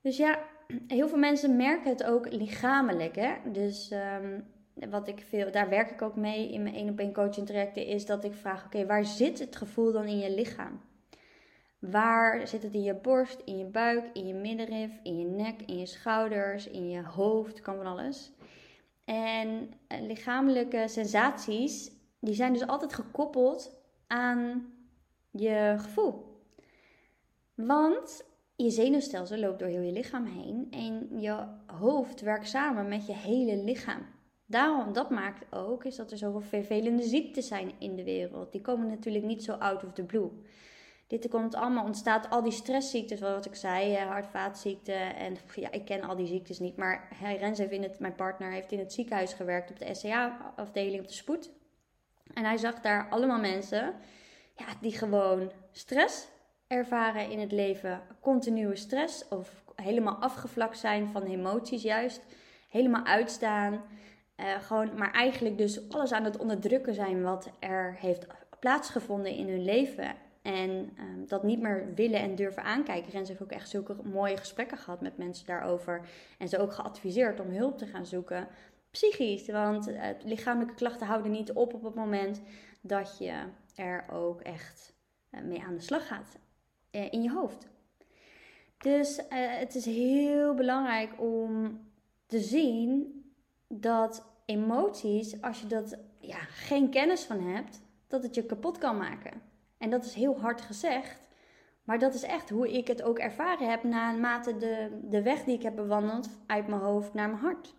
Dus 0.00 0.16
ja, 0.16 0.38
heel 0.86 1.08
veel 1.08 1.18
mensen 1.18 1.56
merken 1.56 1.90
het 1.90 2.04
ook 2.04 2.32
lichamelijk. 2.32 3.16
Hè? 3.16 3.34
Dus 3.52 3.92
um, 4.20 4.44
wat 4.90 5.08
ik 5.08 5.24
veel, 5.28 5.50
daar 5.50 5.68
werk 5.68 5.90
ik 5.90 6.02
ook 6.02 6.16
mee 6.16 6.52
in 6.52 6.62
mijn 6.62 6.74
één 6.74 6.88
op 6.88 6.98
één 6.98 7.12
coaching 7.12 7.46
trajecten, 7.46 7.86
is 7.86 8.06
dat 8.06 8.24
ik 8.24 8.34
vraag: 8.34 8.64
oké, 8.64 8.86
waar 8.86 9.04
zit 9.04 9.38
het 9.38 9.56
gevoel 9.56 9.92
dan 9.92 10.04
in 10.04 10.18
je 10.18 10.34
lichaam? 10.34 10.80
Waar 11.78 12.48
zit 12.48 12.62
het 12.62 12.74
in 12.74 12.82
je 12.82 12.94
borst, 12.94 13.42
in 13.44 13.58
je 13.58 13.64
buik, 13.64 14.04
in 14.12 14.26
je 14.26 14.34
middenrif, 14.34 14.90
in 15.02 15.18
je 15.18 15.26
nek, 15.26 15.62
in 15.66 15.78
je 15.78 15.86
schouders, 15.86 16.68
in 16.68 16.90
je 16.90 17.02
hoofd, 17.02 17.60
kan 17.60 17.76
van 17.76 17.86
alles. 17.86 18.32
En 19.08 19.70
eh, 19.86 20.00
lichamelijke 20.00 20.84
sensaties, 20.88 21.90
die 22.20 22.34
zijn 22.34 22.52
dus 22.52 22.66
altijd 22.66 22.94
gekoppeld 22.94 23.80
aan 24.06 24.72
je 25.30 25.74
gevoel. 25.78 26.42
Want 27.54 28.24
je 28.56 28.70
zenuwstelsel 28.70 29.38
loopt 29.38 29.58
door 29.58 29.68
heel 29.68 29.80
je 29.80 29.92
lichaam 29.92 30.24
heen 30.24 30.66
en 30.70 31.20
je 31.20 31.46
hoofd 31.66 32.20
werkt 32.20 32.48
samen 32.48 32.88
met 32.88 33.06
je 33.06 33.14
hele 33.14 33.56
lichaam. 33.56 34.06
Daarom, 34.46 34.92
dat 34.92 35.10
maakt 35.10 35.44
ook, 35.50 35.84
is 35.84 35.96
dat 35.96 36.10
er 36.10 36.18
zoveel 36.18 36.40
vervelende 36.40 37.02
ziektes 37.02 37.46
zijn 37.46 37.72
in 37.78 37.96
de 37.96 38.04
wereld. 38.04 38.52
Die 38.52 38.60
komen 38.60 38.86
natuurlijk 38.86 39.24
niet 39.24 39.44
zo 39.44 39.52
out 39.52 39.84
of 39.84 39.92
the 39.92 40.04
blue. 40.04 40.30
Dit 41.08 41.28
komt 41.28 41.54
allemaal, 41.54 41.84
ontstaat 41.84 42.30
al 42.30 42.42
die 42.42 42.52
stressziektes, 42.52 43.20
wat 43.20 43.46
ik 43.46 43.54
zei, 43.54 43.96
hart- 43.96 44.26
vaatziekten. 44.26 45.16
En 45.16 45.36
ja, 45.54 45.70
ik 45.70 45.84
ken 45.84 46.02
al 46.02 46.16
die 46.16 46.26
ziektes 46.26 46.58
niet, 46.58 46.76
maar 46.76 47.08
Rens 47.20 47.58
heeft 47.58 47.70
in 47.70 47.82
het, 47.82 47.98
mijn 47.98 48.14
partner 48.14 48.52
heeft 48.52 48.72
in 48.72 48.78
het 48.78 48.92
ziekenhuis 48.92 49.32
gewerkt 49.32 49.70
op 49.70 49.78
de 49.78 49.94
SCA-afdeling 49.94 51.00
op 51.00 51.08
de 51.08 51.14
spoed. 51.14 51.50
En 52.34 52.44
hij 52.44 52.56
zag 52.56 52.80
daar 52.80 53.08
allemaal 53.10 53.38
mensen 53.38 53.94
ja, 54.56 54.66
die 54.80 54.92
gewoon 54.92 55.52
stress 55.72 56.28
ervaren 56.66 57.30
in 57.30 57.40
het 57.40 57.52
leven, 57.52 58.02
continue 58.20 58.76
stress 58.76 59.28
of 59.28 59.62
helemaal 59.74 60.14
afgevlakt 60.14 60.78
zijn 60.78 61.08
van 61.08 61.22
emoties 61.22 61.82
juist, 61.82 62.20
helemaal 62.68 63.04
uitstaan. 63.04 63.72
Uh, 64.36 64.46
gewoon, 64.60 64.90
maar 64.96 65.12
eigenlijk 65.12 65.58
dus 65.58 65.90
alles 65.90 66.12
aan 66.12 66.24
het 66.24 66.36
onderdrukken 66.36 66.94
zijn 66.94 67.22
wat 67.22 67.50
er 67.58 67.96
heeft 67.98 68.26
plaatsgevonden 68.58 69.34
in 69.34 69.48
hun 69.48 69.64
leven. 69.64 70.26
En 70.48 70.70
um, 70.70 71.26
dat 71.26 71.42
niet 71.42 71.60
meer 71.60 71.94
willen 71.94 72.20
en 72.20 72.34
durven 72.34 72.62
aankijken. 72.62 73.12
Rens 73.12 73.28
heeft 73.28 73.42
ook 73.42 73.50
echt 73.50 73.68
zulke 73.68 73.96
mooie 74.02 74.36
gesprekken 74.36 74.78
gehad 74.78 75.00
met 75.00 75.16
mensen 75.16 75.46
daarover. 75.46 76.08
En 76.38 76.48
ze 76.48 76.58
ook 76.58 76.72
geadviseerd 76.72 77.40
om 77.40 77.50
hulp 77.50 77.78
te 77.78 77.86
gaan 77.86 78.06
zoeken. 78.06 78.48
Psychisch, 78.90 79.48
want 79.48 79.92
lichamelijke 80.24 80.74
klachten 80.74 81.06
houden 81.06 81.30
niet 81.30 81.52
op 81.52 81.74
op 81.74 81.82
het 81.82 81.94
moment 81.94 82.42
dat 82.80 83.18
je 83.18 83.42
er 83.74 84.04
ook 84.12 84.40
echt 84.40 84.94
uh, 85.30 85.40
mee 85.40 85.62
aan 85.62 85.74
de 85.74 85.80
slag 85.80 86.06
gaat 86.06 86.38
in 86.90 87.22
je 87.22 87.30
hoofd. 87.30 87.68
Dus 88.78 89.20
het 89.28 89.74
is 89.74 89.84
heel 89.84 90.54
belangrijk 90.54 91.20
om 91.20 91.80
te 92.26 92.40
zien 92.40 93.22
dat 93.66 94.26
emoties, 94.44 95.42
als 95.42 95.60
je 95.60 95.66
dat 95.66 95.98
ja, 96.20 96.38
geen 96.38 96.90
kennis 96.90 97.24
van 97.24 97.40
hebt, 97.40 97.80
dat 98.06 98.22
het 98.22 98.34
je 98.34 98.46
kapot 98.46 98.78
kan 98.78 98.96
maken. 98.96 99.47
En 99.78 99.90
dat 99.90 100.04
is 100.04 100.14
heel 100.14 100.40
hard 100.40 100.60
gezegd, 100.60 101.28
maar 101.84 101.98
dat 101.98 102.14
is 102.14 102.22
echt 102.22 102.50
hoe 102.50 102.72
ik 102.72 102.86
het 102.86 103.02
ook 103.02 103.18
ervaren 103.18 103.70
heb 103.70 103.82
naarmate 103.82 104.56
de, 104.56 104.98
de 105.02 105.22
weg 105.22 105.44
die 105.44 105.54
ik 105.54 105.62
heb 105.62 105.76
bewandeld 105.76 106.28
uit 106.46 106.68
mijn 106.68 106.80
hoofd 106.80 107.14
naar 107.14 107.28
mijn 107.28 107.40
hart. 107.40 107.74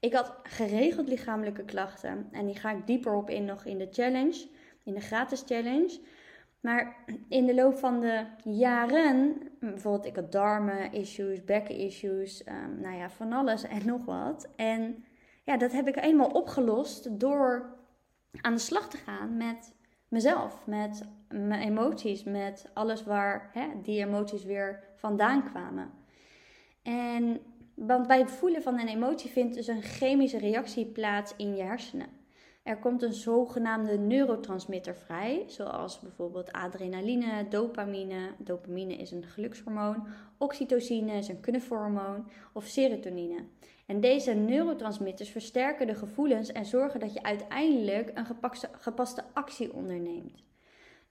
Ik 0.00 0.12
had 0.14 0.34
geregeld 0.42 1.08
lichamelijke 1.08 1.64
klachten 1.64 2.28
en 2.30 2.46
die 2.46 2.54
ga 2.54 2.70
ik 2.70 2.86
dieper 2.86 3.14
op 3.14 3.30
in 3.30 3.44
nog 3.44 3.64
in 3.64 3.78
de 3.78 3.88
challenge, 3.90 4.48
in 4.84 4.94
de 4.94 5.00
gratis 5.00 5.42
challenge. 5.46 6.00
Maar 6.60 6.96
in 7.28 7.46
de 7.46 7.54
loop 7.54 7.78
van 7.78 8.00
de 8.00 8.26
jaren, 8.44 9.36
bijvoorbeeld 9.60 10.06
ik 10.06 10.16
had 10.16 10.32
darmen-issues, 10.32 11.44
bekken-issues, 11.44 12.46
um, 12.46 12.80
nou 12.80 12.96
ja, 12.96 13.10
van 13.10 13.32
alles 13.32 13.62
en 13.62 13.86
nog 13.86 14.04
wat. 14.04 14.48
En 14.56 15.04
ja, 15.44 15.56
dat 15.56 15.72
heb 15.72 15.88
ik 15.88 15.96
eenmaal 15.96 16.30
opgelost 16.30 17.20
door 17.20 17.76
aan 18.40 18.54
de 18.54 18.60
slag 18.60 18.88
te 18.88 18.96
gaan 18.96 19.36
met 19.36 19.74
mezelf, 20.10 20.66
met 20.66 21.08
mijn 21.28 21.62
emoties, 21.62 22.24
met 22.24 22.70
alles 22.74 23.04
waar 23.04 23.50
hè, 23.52 23.68
die 23.82 24.04
emoties 24.04 24.44
weer 24.44 24.84
vandaan 24.94 25.44
kwamen. 25.44 25.90
En 26.82 27.40
want 27.74 28.06
bij 28.06 28.18
het 28.18 28.30
voelen 28.30 28.62
van 28.62 28.78
een 28.78 28.88
emotie 28.88 29.30
vindt 29.30 29.54
dus 29.54 29.66
een 29.66 29.82
chemische 29.82 30.38
reactie 30.38 30.86
plaats 30.86 31.34
in 31.36 31.56
je 31.56 31.62
hersenen. 31.62 32.08
Er 32.62 32.78
komt 32.78 33.02
een 33.02 33.12
zogenaamde 33.12 33.98
neurotransmitter 33.98 34.94
vrij, 34.94 35.44
zoals 35.46 36.00
bijvoorbeeld 36.00 36.52
adrenaline, 36.52 37.48
dopamine. 37.48 38.30
Dopamine 38.38 38.96
is 38.96 39.10
een 39.10 39.24
gelukshormoon. 39.24 40.06
Oxytocine 40.38 41.12
is 41.12 41.28
een 41.28 41.40
knuffelhormoon. 41.40 42.30
Of 42.52 42.64
serotonine. 42.64 43.44
En 43.90 44.00
deze 44.00 44.32
neurotransmitters 44.32 45.30
versterken 45.30 45.86
de 45.86 45.94
gevoelens 45.94 46.52
en 46.52 46.64
zorgen 46.64 47.00
dat 47.00 47.12
je 47.12 47.22
uiteindelijk 47.22 48.10
een 48.14 48.26
gepaste, 48.78 49.22
actie 49.32 49.72
onderneemt. 49.72 50.42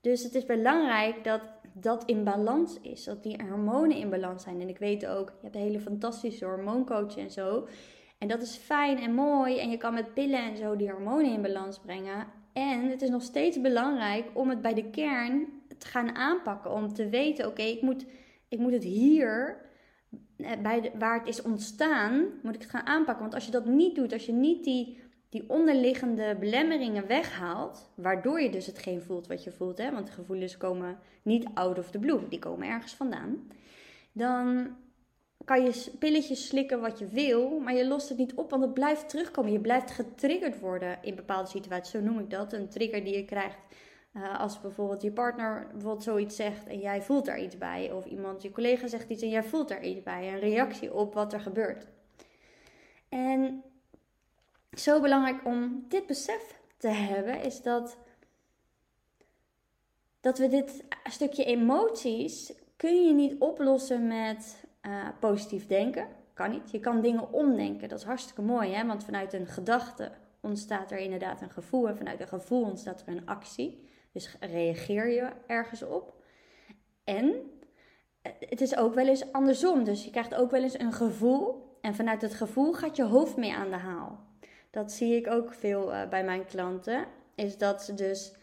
Dus 0.02 0.24
het 0.24 0.36
is 0.36 0.46
belangrijk 0.46 1.24
dat 1.24 1.42
dat 1.74 2.04
in 2.06 2.24
balans 2.24 2.78
is, 2.82 3.04
dat 3.04 3.24
die 3.24 3.44
hormonen 3.48 3.98
in 3.98 4.10
balans 4.10 4.44
zijn. 4.44 4.62
En 4.62 4.70
ik 4.70 4.78
weet 4.78 5.08
ook, 5.08 5.28
je 5.28 5.42
hebt 5.42 5.56
een 5.56 5.62
hele 5.62 5.80
fantastische 5.80 6.46
hormooncoach 6.46 7.18
en 7.18 7.32
zo. 7.32 7.68
En 8.18 8.28
dat 8.28 8.42
is 8.42 8.56
fijn 8.56 9.00
en 9.00 9.14
mooi. 9.14 9.60
En 9.60 9.70
je 9.70 9.78
kan 9.78 9.94
met 9.94 10.14
pillen 10.14 10.44
en 10.44 10.58
zo 10.58 10.76
die 10.76 10.92
hormonen 10.92 11.32
in 11.32 11.42
balans 11.42 11.80
brengen. 11.80 12.28
En 12.54 12.90
het 12.90 13.02
is 13.02 13.10
nog 13.10 13.24
steeds 13.24 13.62
belangrijk 13.62 14.26
om 14.34 14.50
het 14.50 14.62
bij 14.62 14.74
de 14.74 14.90
kern 14.90 15.48
te 15.78 15.88
gaan 15.88 16.16
aanpakken. 16.16 16.72
Om 16.72 16.94
te 16.94 17.10
weten, 17.10 17.48
oké, 17.48 17.62
ik, 17.62 17.82
moet, 17.82 18.06
ik 18.50 18.60
moet 18.60 18.74
het 18.74 18.84
hier, 18.84 19.68
bij 20.38 20.82
de, 20.82 20.92
waar 20.98 21.20
het 21.20 21.28
is 21.28 21.42
ontstaan, 21.42 22.26
moet 22.44 22.56
ik 22.56 22.62
het 22.62 22.70
gaan 22.70 22.86
aanpakken. 22.86 23.22
Want 23.22 23.34
als 23.34 23.46
je 23.46 23.52
dat 23.52 23.66
niet 23.66 23.96
doet, 23.96 24.14
als 24.14 24.26
je 24.26 24.34
niet 24.34 24.64
die 24.64 25.08
die 25.30 25.50
onderliggende 25.50 26.36
belemmeringen 26.40 27.08
weghaalt, 27.08 27.92
waardoor 27.96 28.42
je 28.42 28.50
dus 28.50 28.66
hetgeen 28.66 29.02
voelt 29.02 29.28
wat 29.28 29.44
je 29.44 29.52
voelt, 29.52 29.78
hè, 29.78 29.92
want 29.92 30.08
de 30.08 30.14
gevoelens 30.14 30.58
komen 30.58 31.00
niet 31.22 31.48
out 31.54 31.80
of 31.80 31.92
the 31.92 32.00
blue, 32.00 32.28
die 32.30 32.40
komen 32.40 32.68
ergens 32.68 32.96
vandaan, 32.96 33.48
dan 34.12 34.76
kan 35.46 35.64
je 35.64 35.92
pilletjes 36.00 36.48
slikken 36.48 36.82
wat 36.82 37.00
je 37.00 37.08
wil, 37.08 37.60
maar 37.60 37.74
je 37.74 37.88
lost 37.88 38.10
het 38.10 38.18
niet 38.18 38.34
op, 38.34 38.50
want 38.50 38.64
het 38.64 38.74
blijft 38.74 39.10
terugkomen. 39.10 39.52
Je 39.52 39.60
blijft 39.60 39.92
getriggerd 39.92 40.60
worden 40.60 40.98
in 41.02 41.16
bepaalde 41.16 41.50
situaties, 41.50 41.92
zo 41.92 42.00
noem 42.00 42.20
ik 42.20 42.30
dat. 42.30 42.54
Een 42.54 42.70
trigger 42.70 43.04
die 43.04 43.16
je 43.16 43.26
krijgt 43.26 43.58
uh, 44.14 44.40
als 44.40 44.62
bijvoorbeeld 44.62 45.02
je 45.02 45.12
partner 45.12 45.68
bijvoorbeeld 45.72 46.04
zoiets 46.04 46.36
zegt 46.36 46.68
en 46.68 46.80
jij 46.80 47.02
voelt 47.02 47.26
daar 47.26 47.40
iets 47.40 47.58
bij, 47.58 47.92
of 47.92 48.06
iemand, 48.06 48.42
je 48.42 48.52
collega 48.52 48.88
zegt 48.88 49.10
iets 49.10 49.22
en 49.22 49.30
jij 49.30 49.44
voelt 49.44 49.68
daar 49.68 49.84
iets 49.84 50.04
bij, 50.04 50.34
een 50.34 50.40
reactie 50.40 50.94
op 50.94 51.14
wat 51.14 51.34
er 51.34 51.40
gebeurt. 51.40 51.88
En 53.10 53.64
zo 54.72 55.02
belangrijk 55.02 55.46
om 55.46 55.86
dit 55.88 56.06
besef 56.06 56.60
te 56.78 56.88
hebben, 56.88 57.42
is 57.42 57.62
dat, 57.62 57.98
dat 60.20 60.38
we 60.38 60.48
dit 60.48 60.84
stukje 61.04 61.44
emoties 61.44 62.54
kun 62.76 63.06
je 63.06 63.14
niet 63.14 63.40
oplossen 63.40 64.08
met 64.08 64.64
uh, 64.82 65.08
positief 65.20 65.68
denken. 65.68 66.08
Kan 66.34 66.52
niet. 66.52 66.72
Je 66.72 66.80
kan 66.80 67.02
dingen 67.02 67.34
omdenken. 67.34 67.90
Dat 67.90 68.00
is 68.00 68.06
hartstikke 68.06 68.42
mooi, 68.42 68.74
hè? 68.74 68.86
want 68.86 69.04
vanuit 69.04 69.34
een 69.34 69.48
gedachte 69.48 70.12
ontstaat 70.40 70.92
er 70.92 70.98
inderdaad 70.98 71.42
een 71.42 71.50
gevoel 71.50 71.88
en 71.88 71.98
vanuit 71.98 72.20
een 72.20 72.28
gevoel 72.28 72.64
ontstaat 72.64 73.02
er 73.02 73.08
een 73.08 73.26
actie. 73.26 73.89
Dus 74.12 74.36
reageer 74.40 75.08
je 75.08 75.30
ergens 75.48 75.84
op. 75.84 76.14
En 77.04 77.52
eh, 78.22 78.32
het 78.40 78.62
is 78.62 78.78
ook 78.78 78.94
wel 78.94 79.08
eens 79.08 79.32
andersom. 79.32 79.84
Dus 79.84 80.04
je 80.04 80.12
krijgt 80.12 80.36
ook 80.36 80.52
wel 80.52 80.64
eens 80.64 80.80
een 80.80 80.94
gevoel. 80.94 81.68
En 81.82 81.96
vanuit 81.96 82.22
het 82.22 82.34
gevoel 82.34 82.74
gaat 82.74 82.96
je 82.96 83.04
hoofd 83.04 83.38
mee 83.38 83.54
aan 83.54 83.70
de 83.70 83.78
haal 83.78 84.28
dat 84.72 84.92
zie 84.92 85.16
ik 85.16 85.28
ook 85.28 85.54
veel 85.54 85.94
uh, 85.94 86.10
bij 86.10 86.24
mijn 86.24 86.46
klanten, 86.46 87.08
is 87.36 87.58
dat 87.58 87.84
ze 87.84 87.94
dus, 87.94 88.34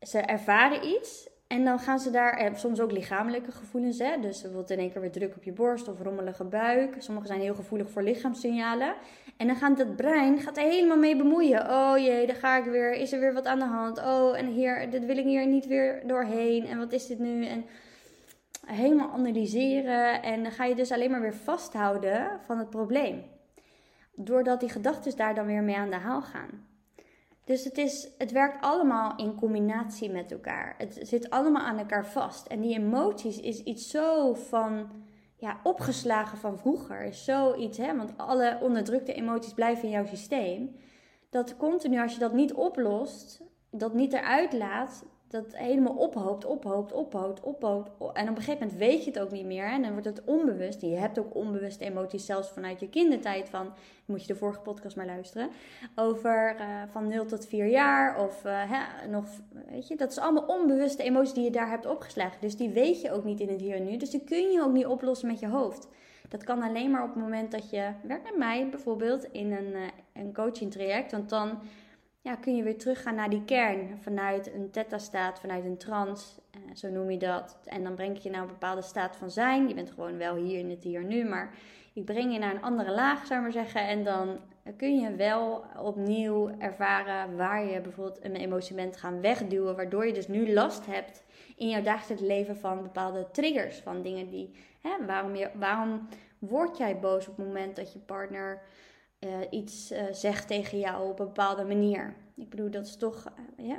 ze 0.00 0.18
ervaren 0.18 0.86
iets 0.86 1.28
en 1.48 1.64
dan 1.64 1.78
gaan 1.78 1.98
ze 1.98 2.10
daar, 2.10 2.32
eh, 2.32 2.54
soms 2.54 2.80
ook 2.80 2.92
lichamelijke 2.92 3.52
gevoelens, 3.52 3.98
hè? 3.98 4.20
dus 4.20 4.40
bijvoorbeeld 4.40 4.70
in 4.70 4.78
één 4.78 4.92
keer 4.92 5.00
weer 5.00 5.10
druk 5.10 5.36
op 5.36 5.42
je 5.42 5.52
borst 5.52 5.88
of 5.88 6.00
rommelige 6.00 6.44
buik. 6.44 6.94
Sommigen 6.98 7.28
zijn 7.28 7.40
heel 7.40 7.54
gevoelig 7.54 7.90
voor 7.90 8.02
lichaamssignalen. 8.02 8.94
En 9.36 9.46
dan 9.46 9.56
gaat 9.56 9.78
het 9.78 9.96
brein 9.96 10.38
gaat 10.38 10.56
er 10.56 10.62
helemaal 10.62 10.96
mee 10.96 11.16
bemoeien. 11.16 11.70
Oh 11.70 11.98
jee, 11.98 12.26
daar 12.26 12.36
ga 12.36 12.56
ik 12.56 12.64
weer, 12.64 12.92
is 12.92 13.12
er 13.12 13.20
weer 13.20 13.32
wat 13.32 13.46
aan 13.46 13.58
de 13.58 13.64
hand? 13.64 13.98
Oh, 13.98 14.38
en 14.38 14.46
hier, 14.46 14.90
dit 14.90 15.04
wil 15.04 15.16
ik 15.16 15.24
hier 15.24 15.46
niet 15.46 15.66
weer 15.66 16.02
doorheen. 16.06 16.66
En 16.66 16.78
wat 16.78 16.92
is 16.92 17.06
dit 17.06 17.18
nu? 17.18 17.46
En 17.46 17.64
helemaal 18.66 19.10
analyseren. 19.10 20.22
En 20.22 20.42
dan 20.42 20.52
ga 20.52 20.64
je 20.64 20.74
dus 20.74 20.92
alleen 20.92 21.10
maar 21.10 21.20
weer 21.20 21.34
vasthouden 21.34 22.40
van 22.46 22.58
het 22.58 22.70
probleem 22.70 23.24
doordat 24.14 24.60
die 24.60 24.68
gedachten 24.68 25.16
daar 25.16 25.34
dan 25.34 25.46
weer 25.46 25.62
mee 25.62 25.76
aan 25.76 25.90
de 25.90 25.96
haal 25.96 26.22
gaan. 26.22 26.67
Dus 27.48 27.64
het, 27.64 27.78
is, 27.78 28.08
het 28.18 28.32
werkt 28.32 28.60
allemaal 28.60 29.16
in 29.16 29.34
combinatie 29.34 30.10
met 30.10 30.32
elkaar. 30.32 30.74
Het 30.78 30.98
zit 31.02 31.30
allemaal 31.30 31.62
aan 31.62 31.78
elkaar 31.78 32.06
vast. 32.06 32.46
En 32.46 32.60
die 32.60 32.78
emoties 32.78 33.40
is 33.40 33.62
iets 33.62 33.90
zo 33.90 34.34
van 34.34 34.90
ja, 35.36 35.60
opgeslagen 35.62 36.38
van 36.38 36.58
vroeger. 36.58 37.04
Is 37.04 37.24
zoiets, 37.24 37.78
hè? 37.78 37.96
want 37.96 38.12
alle 38.16 38.58
onderdrukte 38.62 39.12
emoties 39.12 39.52
blijven 39.52 39.84
in 39.84 39.90
jouw 39.90 40.06
systeem. 40.06 40.76
Dat 41.30 41.56
continu, 41.56 42.00
als 42.00 42.12
je 42.12 42.18
dat 42.18 42.32
niet 42.32 42.52
oplost, 42.52 43.42
dat 43.70 43.94
niet 43.94 44.12
eruit 44.12 44.52
laat, 44.52 45.04
dat 45.28 45.56
helemaal 45.56 45.94
ophoopt, 45.94 46.44
ophoopt, 46.44 46.92
ophoopt, 46.92 47.40
ophoopt. 47.40 47.90
En 48.12 48.28
op 48.28 48.36
een 48.36 48.42
gegeven 48.42 48.58
moment 48.58 48.78
weet 48.78 49.04
je 49.04 49.10
het 49.10 49.20
ook 49.20 49.30
niet 49.30 49.44
meer. 49.46 49.64
En 49.64 49.82
dan 49.82 49.92
wordt 49.92 50.06
het 50.06 50.24
onbewust. 50.24 50.80
Je 50.80 50.96
hebt 50.96 51.18
ook 51.18 51.34
onbewuste 51.34 51.84
emoties, 51.84 52.26
zelfs 52.26 52.48
vanuit 52.48 52.80
je 52.80 52.88
kindertijd. 52.88 53.48
Van, 53.48 53.72
moet 54.04 54.20
je 54.20 54.26
de 54.26 54.38
vorige 54.38 54.60
podcast 54.60 54.96
maar 54.96 55.06
luisteren. 55.06 55.48
Over 55.94 56.56
uh, 56.60 56.82
van 56.90 57.08
0 57.08 57.24
tot 57.24 57.46
4 57.46 57.66
jaar. 57.66 58.24
Of 58.24 58.44
uh, 58.44 58.72
hè, 58.72 59.08
nog, 59.08 59.24
weet 59.70 59.88
je, 59.88 59.96
dat 59.96 60.10
is 60.10 60.18
allemaal 60.18 60.44
onbewuste 60.46 61.02
emoties 61.02 61.34
die 61.34 61.44
je 61.44 61.50
daar 61.50 61.70
hebt 61.70 61.86
opgeslagen. 61.86 62.40
Dus 62.40 62.56
die 62.56 62.70
weet 62.70 63.00
je 63.00 63.12
ook 63.12 63.24
niet 63.24 63.40
in 63.40 63.48
het 63.48 63.60
hier 63.60 63.76
en 63.76 63.84
nu. 63.84 63.96
Dus 63.96 64.10
die 64.10 64.24
kun 64.24 64.50
je 64.50 64.62
ook 64.62 64.72
niet 64.72 64.86
oplossen 64.86 65.28
met 65.28 65.40
je 65.40 65.48
hoofd. 65.48 65.88
Dat 66.28 66.44
kan 66.44 66.62
alleen 66.62 66.90
maar 66.90 67.02
op 67.02 67.14
het 67.14 67.22
moment 67.22 67.50
dat 67.50 67.70
je 67.70 67.90
werkt 68.02 68.24
met 68.24 68.36
mij 68.36 68.68
bijvoorbeeld 68.68 69.24
in 69.24 69.52
een, 69.52 69.72
uh, 69.72 69.82
een 70.12 70.34
coaching 70.34 70.70
traject. 70.70 71.12
Want 71.12 71.28
dan 71.28 71.58
ja, 72.28 72.36
kun 72.36 72.56
je 72.56 72.62
weer 72.62 72.78
teruggaan 72.78 73.14
naar 73.14 73.30
die 73.30 73.44
kern. 73.44 73.98
Vanuit 74.00 74.54
een 74.54 74.70
theta-staat, 74.70 75.40
vanuit 75.40 75.64
een 75.64 75.76
trance, 75.76 76.40
eh, 76.50 76.60
zo 76.74 76.88
noem 76.88 77.10
je 77.10 77.18
dat. 77.18 77.58
En 77.64 77.82
dan 77.82 77.94
breng 77.94 78.16
ik 78.16 78.22
je 78.22 78.30
naar 78.30 78.40
een 78.40 78.46
bepaalde 78.46 78.82
staat 78.82 79.16
van 79.16 79.30
zijn. 79.30 79.68
Je 79.68 79.74
bent 79.74 79.90
gewoon 79.90 80.18
wel 80.18 80.34
hier 80.34 80.58
in 80.58 80.70
het 80.70 80.82
hier 80.82 81.04
nu, 81.04 81.24
maar 81.24 81.54
ik 81.92 82.04
breng 82.04 82.32
je 82.32 82.38
naar 82.38 82.54
een 82.54 82.62
andere 82.62 82.92
laag, 82.92 83.26
zou 83.26 83.34
ik 83.34 83.42
maar 83.42 83.64
zeggen. 83.64 83.86
En 83.86 84.04
dan 84.04 84.38
kun 84.76 84.98
je 85.00 85.14
wel 85.14 85.64
opnieuw 85.76 86.50
ervaren 86.58 87.36
waar 87.36 87.64
je 87.64 87.80
bijvoorbeeld 87.80 88.24
een 88.24 88.36
emotie 88.36 88.74
bent 88.74 88.96
gaan 88.96 89.20
wegduwen. 89.20 89.76
Waardoor 89.76 90.06
je 90.06 90.12
dus 90.12 90.28
nu 90.28 90.52
last 90.52 90.86
hebt 90.86 91.24
in 91.56 91.68
jouw 91.68 91.82
dagelijks 91.82 92.22
leven 92.22 92.56
van 92.56 92.82
bepaalde 92.82 93.26
triggers. 93.32 93.78
Van 93.78 94.02
dingen 94.02 94.28
die, 94.28 94.54
hè, 94.80 95.06
waarom, 95.06 95.34
je, 95.34 95.50
waarom 95.54 96.08
word 96.38 96.76
jij 96.76 96.98
boos 96.98 97.28
op 97.28 97.36
het 97.36 97.46
moment 97.46 97.76
dat 97.76 97.92
je 97.92 97.98
partner 97.98 98.62
uh, 99.20 99.30
iets 99.50 99.92
uh, 99.92 100.02
zegt 100.12 100.46
tegen 100.46 100.78
jou 100.78 101.10
op 101.10 101.18
een 101.18 101.26
bepaalde 101.26 101.64
manier. 101.64 102.14
Ik 102.36 102.48
bedoel, 102.48 102.70
dat 102.70 102.86
is 102.86 102.96
toch, 102.96 103.32
uh, 103.58 103.66
ja, 103.66 103.78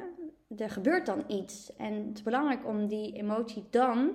er 0.58 0.70
gebeurt 0.70 1.06
dan 1.06 1.24
iets. 1.28 1.76
En 1.76 1.94
het 2.08 2.18
is 2.18 2.24
belangrijk 2.24 2.68
om 2.68 2.88
die 2.88 3.14
emotie 3.14 3.64
dan 3.70 4.12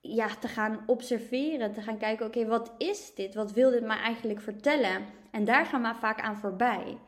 ja, 0.00 0.28
te 0.40 0.48
gaan 0.48 0.82
observeren, 0.86 1.72
te 1.72 1.80
gaan 1.82 1.98
kijken, 1.98 2.26
oké, 2.26 2.46
wat 2.46 2.72
is 2.78 3.14
dit? 3.14 3.34
Wat 3.34 3.52
wil 3.52 3.70
dit 3.70 3.86
mij 3.86 3.96
eigenlijk 3.96 4.40
vertellen? 4.40 5.04
En 5.30 5.44
daar 5.44 5.66
gaan 5.66 5.82
we 5.82 5.94
vaak 5.94 6.20
aan 6.20 6.36
voorbij. 6.36 6.98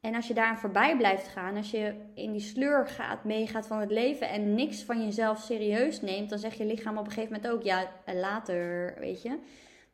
En 0.00 0.14
als 0.14 0.28
je 0.28 0.34
daar 0.34 0.46
aan 0.46 0.58
voorbij 0.58 0.96
blijft 0.96 1.28
gaan, 1.28 1.56
als 1.56 1.70
je 1.70 1.94
in 2.14 2.32
die 2.32 2.40
sleur 2.40 2.88
gaat, 2.88 3.24
meegaat 3.24 3.66
van 3.66 3.78
het 3.78 3.90
leven 3.90 4.28
en 4.28 4.54
niks 4.54 4.82
van 4.82 5.04
jezelf 5.04 5.38
serieus 5.38 6.00
neemt, 6.00 6.30
dan 6.30 6.38
zegt 6.38 6.56
je 6.56 6.64
lichaam 6.64 6.98
op 6.98 7.06
een 7.06 7.12
gegeven 7.12 7.32
moment 7.32 7.52
ook, 7.52 7.62
ja, 7.62 7.88
later, 8.06 8.94
weet 8.98 9.22
je 9.22 9.38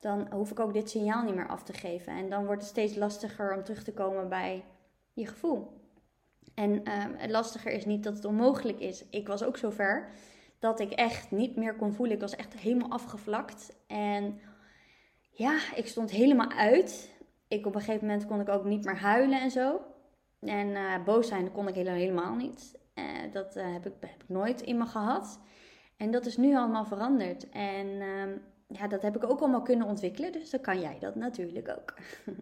dan 0.06 0.26
hoef 0.32 0.50
ik 0.50 0.60
ook 0.60 0.72
dit 0.72 0.90
signaal 0.90 1.22
niet 1.22 1.34
meer 1.34 1.48
af 1.48 1.62
te 1.62 1.72
geven. 1.72 2.12
En 2.12 2.30
dan 2.30 2.46
wordt 2.46 2.60
het 2.60 2.70
steeds 2.70 2.96
lastiger 2.96 3.54
om 3.56 3.64
terug 3.64 3.82
te 3.82 3.92
komen 3.92 4.28
bij 4.28 4.64
je 5.12 5.26
gevoel. 5.26 5.84
En 6.54 6.70
uh, 6.70 7.04
het 7.16 7.30
lastiger 7.30 7.72
is 7.72 7.84
niet 7.84 8.04
dat 8.04 8.14
het 8.14 8.24
onmogelijk 8.24 8.80
is. 8.80 9.04
Ik 9.10 9.26
was 9.26 9.42
ook 9.42 9.56
zover 9.56 10.08
dat 10.58 10.80
ik 10.80 10.92
echt 10.92 11.30
niet 11.30 11.56
meer 11.56 11.76
kon 11.76 11.92
voelen. 11.92 12.14
Ik 12.14 12.20
was 12.20 12.36
echt 12.36 12.54
helemaal 12.54 12.90
afgevlakt. 12.90 13.76
En 13.86 14.40
ja, 15.30 15.58
ik 15.74 15.86
stond 15.86 16.10
helemaal 16.10 16.50
uit. 16.50 17.10
Ik 17.48 17.66
op 17.66 17.74
een 17.74 17.80
gegeven 17.80 18.06
moment 18.06 18.26
kon 18.26 18.40
ik 18.40 18.48
ook 18.48 18.64
niet 18.64 18.84
meer 18.84 18.98
huilen 18.98 19.40
en 19.40 19.50
zo. 19.50 19.80
En 20.40 20.68
uh, 20.68 21.04
boos 21.04 21.28
zijn 21.28 21.52
kon 21.52 21.68
ik 21.68 21.74
helemaal 21.74 22.34
niet. 22.34 22.78
Uh, 22.94 23.32
dat 23.32 23.56
uh, 23.56 23.72
heb, 23.72 23.86
ik, 23.86 23.92
heb 24.00 24.22
ik 24.22 24.28
nooit 24.28 24.60
in 24.60 24.78
me 24.78 24.86
gehad. 24.86 25.40
En 25.96 26.10
dat 26.10 26.26
is 26.26 26.36
nu 26.36 26.56
allemaal 26.56 26.84
veranderd. 26.84 27.48
En 27.48 28.00
ehm, 28.00 28.30
ja, 28.66 28.88
dat 28.88 29.02
heb 29.02 29.16
ik 29.16 29.30
ook 29.30 29.40
allemaal 29.40 29.62
kunnen 29.62 29.86
ontwikkelen. 29.86 30.32
Dus 30.32 30.50
dan 30.50 30.60
kan 30.60 30.80
jij 30.80 30.96
dat 31.00 31.14
natuurlijk 31.14 31.68
ook. 31.68 31.94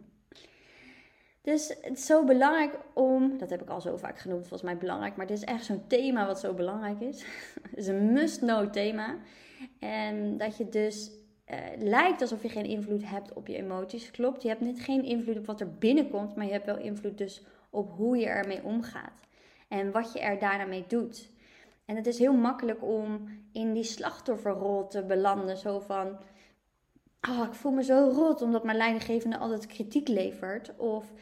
Dus 1.44 1.68
het 1.68 1.98
is 1.98 2.06
zo 2.06 2.24
belangrijk 2.24 2.78
om, 2.94 3.38
dat 3.38 3.50
heb 3.50 3.62
ik 3.62 3.68
al 3.68 3.80
zo 3.80 3.96
vaak 3.96 4.18
genoemd, 4.18 4.40
volgens 4.40 4.62
mij 4.62 4.78
belangrijk, 4.78 5.16
maar 5.16 5.26
dit 5.26 5.36
is 5.36 5.44
echt 5.44 5.64
zo'n 5.64 5.86
thema 5.86 6.26
wat 6.26 6.40
zo 6.40 6.54
belangrijk 6.54 7.00
is. 7.00 7.24
het 7.70 7.78
is 7.78 7.86
een 7.86 8.12
must-know 8.12 8.72
thema. 8.72 9.16
En 9.78 10.36
dat 10.38 10.56
je 10.56 10.68
dus 10.68 11.10
uh, 11.50 11.56
lijkt 11.78 12.20
alsof 12.20 12.42
je 12.42 12.48
geen 12.48 12.64
invloed 12.64 13.08
hebt 13.08 13.32
op 13.32 13.46
je 13.46 13.56
emoties. 13.56 14.10
Klopt, 14.10 14.42
je 14.42 14.48
hebt 14.48 14.60
niet 14.60 14.80
geen 14.80 15.04
invloed 15.04 15.38
op 15.38 15.46
wat 15.46 15.60
er 15.60 15.72
binnenkomt, 15.72 16.36
maar 16.36 16.46
je 16.46 16.52
hebt 16.52 16.66
wel 16.66 16.78
invloed 16.78 17.18
dus 17.18 17.42
op 17.70 17.90
hoe 17.96 18.16
je 18.16 18.26
ermee 18.26 18.62
omgaat. 18.62 19.20
En 19.68 19.90
wat 19.90 20.12
je 20.12 20.20
er 20.20 20.38
daarna 20.38 20.64
mee 20.64 20.84
doet. 20.88 21.30
En 21.84 21.96
het 21.96 22.06
is 22.06 22.18
heel 22.18 22.32
makkelijk 22.32 22.82
om 22.82 23.28
in 23.52 23.72
die 23.72 23.84
slachtofferrol 23.84 24.86
te 24.86 25.04
belanden. 25.04 25.56
Zo 25.56 25.80
van, 25.80 26.18
oh, 27.28 27.46
ik 27.46 27.54
voel 27.54 27.72
me 27.72 27.82
zo 27.82 28.10
rot 28.14 28.42
omdat 28.42 28.64
mijn 28.64 28.76
leidinggevende 28.76 29.38
altijd 29.38 29.66
kritiek 29.66 30.08
levert. 30.08 30.76
Of 30.76 31.12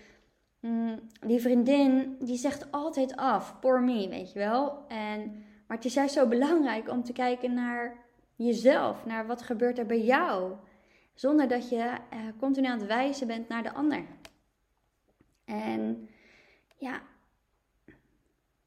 mm, 0.60 1.00
die 1.26 1.40
vriendin, 1.40 2.16
die 2.20 2.36
zegt 2.36 2.72
altijd 2.72 3.16
af, 3.16 3.60
poor 3.60 3.82
me, 3.82 4.08
weet 4.08 4.32
je 4.32 4.38
wel. 4.38 4.86
En, 4.88 5.44
maar 5.66 5.76
het 5.76 5.86
is 5.86 5.94
juist 5.94 6.14
zo 6.14 6.26
belangrijk 6.26 6.88
om 6.90 7.04
te 7.04 7.12
kijken 7.12 7.54
naar 7.54 7.96
jezelf. 8.36 9.06
Naar 9.06 9.26
wat 9.26 9.42
gebeurt 9.42 9.78
er 9.78 9.86
bij 9.86 10.02
jou. 10.02 10.52
Zonder 11.14 11.48
dat 11.48 11.68
je 11.68 11.76
uh, 11.76 12.18
continu 12.38 12.66
aan 12.66 12.78
het 12.78 12.88
wijzen 12.88 13.26
bent 13.26 13.48
naar 13.48 13.62
de 13.62 13.72
ander. 13.72 14.04
En 15.44 16.08
ja, 16.76 17.00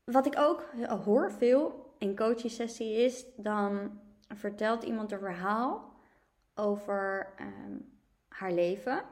wat 0.04 0.26
ik 0.26 0.40
ook 0.40 0.66
hoor 1.04 1.32
veel 1.32 1.85
een 2.10 2.16
coaching 2.16 2.52
sessie 2.52 2.94
is, 2.94 3.26
dan 3.36 4.00
vertelt 4.28 4.84
iemand 4.84 5.12
een 5.12 5.20
verhaal 5.20 5.94
over 6.56 7.34
ehm, 7.38 7.78
haar 8.28 8.52
leven. 8.52 9.04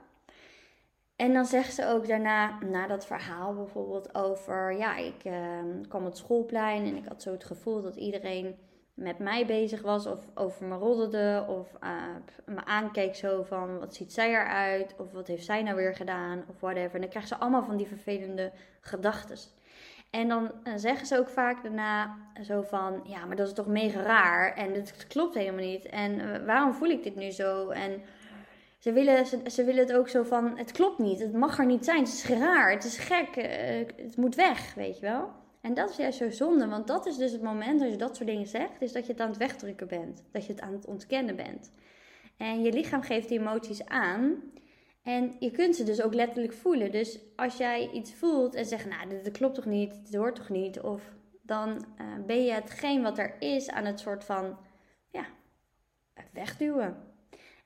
En 1.15 1.33
dan 1.33 1.45
zegt 1.45 1.73
ze 1.73 1.87
ook 1.87 2.07
daarna, 2.07 2.59
na 2.59 2.87
dat 2.87 3.05
verhaal 3.05 3.53
bijvoorbeeld 3.53 4.15
over, 4.15 4.77
ja, 4.77 4.97
ik 4.97 5.25
uh, 5.25 5.33
kwam 5.87 6.01
op 6.01 6.07
het 6.07 6.17
schoolplein 6.17 6.85
en 6.85 6.95
ik 6.95 7.05
had 7.07 7.21
zo 7.21 7.31
het 7.31 7.43
gevoel 7.43 7.81
dat 7.81 7.95
iedereen 7.95 8.55
met 8.93 9.19
mij 9.19 9.45
bezig 9.45 9.81
was 9.81 10.05
of 10.05 10.27
over 10.33 10.65
me 10.65 10.75
roddelde 10.75 11.45
of 11.47 11.73
uh, 11.83 12.15
me 12.45 12.65
aankeek 12.65 13.15
zo 13.15 13.43
van 13.43 13.79
wat 13.79 13.95
ziet 13.95 14.13
zij 14.13 14.29
eruit 14.29 14.95
of 14.97 15.11
wat 15.11 15.27
heeft 15.27 15.45
zij 15.45 15.63
nou 15.63 15.75
weer 15.75 15.95
gedaan 15.95 16.43
of 16.49 16.59
whatever. 16.59 16.95
En 16.95 17.01
dan 17.01 17.09
krijgen 17.09 17.35
ze 17.35 17.37
allemaal 17.37 17.63
van 17.63 17.77
die 17.77 17.87
vervelende 17.87 18.51
gedachten. 18.81 19.37
En 20.13 20.27
dan 20.27 20.51
uh, 20.63 20.73
zeggen 20.75 21.07
ze 21.07 21.19
ook 21.19 21.29
vaak 21.29 21.63
daarna 21.63 22.17
zo 22.41 22.61
van 22.61 23.01
ja, 23.03 23.25
maar 23.25 23.35
dat 23.35 23.47
is 23.47 23.53
toch 23.53 23.67
mega 23.67 24.01
raar 24.01 24.53
en 24.53 24.73
het 24.73 25.07
klopt 25.07 25.33
helemaal 25.33 25.65
niet. 25.65 25.85
En 25.85 26.19
uh, 26.19 26.45
waarom 26.45 26.73
voel 26.73 26.89
ik 26.89 27.03
dit 27.03 27.15
nu 27.15 27.31
zo? 27.31 27.69
En 27.69 28.01
ze 28.77 28.91
willen, 28.91 29.25
ze, 29.25 29.41
ze, 29.45 29.63
willen 29.63 29.87
het 29.87 29.93
ook 29.93 30.09
zo 30.09 30.23
van 30.23 30.57
het 30.57 30.71
klopt 30.71 30.99
niet, 30.99 31.19
het 31.19 31.33
mag 31.33 31.59
er 31.59 31.65
niet 31.65 31.85
zijn, 31.85 31.99
het 31.99 32.07
is 32.07 32.27
raar, 32.27 32.71
het 32.71 32.83
is 32.83 32.97
gek, 32.97 33.35
het 33.95 34.17
moet 34.17 34.35
weg, 34.35 34.73
weet 34.73 34.95
je 34.99 35.05
wel. 35.05 35.29
En 35.61 35.73
dat 35.73 35.89
is 35.89 35.95
juist 35.95 36.17
zo 36.17 36.29
zonde, 36.29 36.67
want 36.67 36.87
dat 36.87 37.05
is 37.05 37.17
dus 37.17 37.31
het 37.31 37.41
moment 37.41 37.81
als 37.81 37.91
je 37.91 37.97
dat 37.97 38.15
soort 38.15 38.29
dingen 38.29 38.47
zegt, 38.47 38.81
is 38.81 38.91
dat 38.91 39.05
je 39.05 39.11
het 39.11 39.21
aan 39.21 39.29
het 39.29 39.37
wegdrukken 39.37 39.87
bent. 39.87 40.23
Dat 40.31 40.45
je 40.45 40.51
het 40.51 40.61
aan 40.61 40.73
het 40.73 40.85
ontkennen 40.85 41.35
bent. 41.35 41.71
En 42.37 42.61
je 42.61 42.71
lichaam 42.71 43.01
geeft 43.01 43.29
die 43.29 43.39
emoties 43.39 43.85
aan. 43.85 44.35
En 45.03 45.35
je 45.39 45.51
kunt 45.51 45.75
ze 45.75 45.83
dus 45.83 46.01
ook 46.01 46.13
letterlijk 46.13 46.53
voelen. 46.53 46.91
Dus 46.91 47.19
als 47.35 47.57
jij 47.57 47.89
iets 47.91 48.13
voelt 48.13 48.55
en 48.55 48.65
zegt, 48.65 48.85
nou, 48.85 49.09
dit, 49.09 49.31
klopt 49.31 49.55
toch 49.55 49.65
niet, 49.65 50.05
dit 50.05 50.15
hoort 50.15 50.35
toch 50.35 50.49
niet, 50.49 50.79
of 50.79 51.13
dan 51.41 51.85
uh, 52.01 52.25
ben 52.25 52.43
je 52.43 52.51
hetgeen 52.51 53.01
wat 53.01 53.17
er 53.17 53.35
is 53.39 53.69
aan 53.69 53.85
het 53.85 53.99
soort 53.99 54.23
van, 54.23 54.57
ja, 55.09 55.25
wegduwen. 56.33 56.97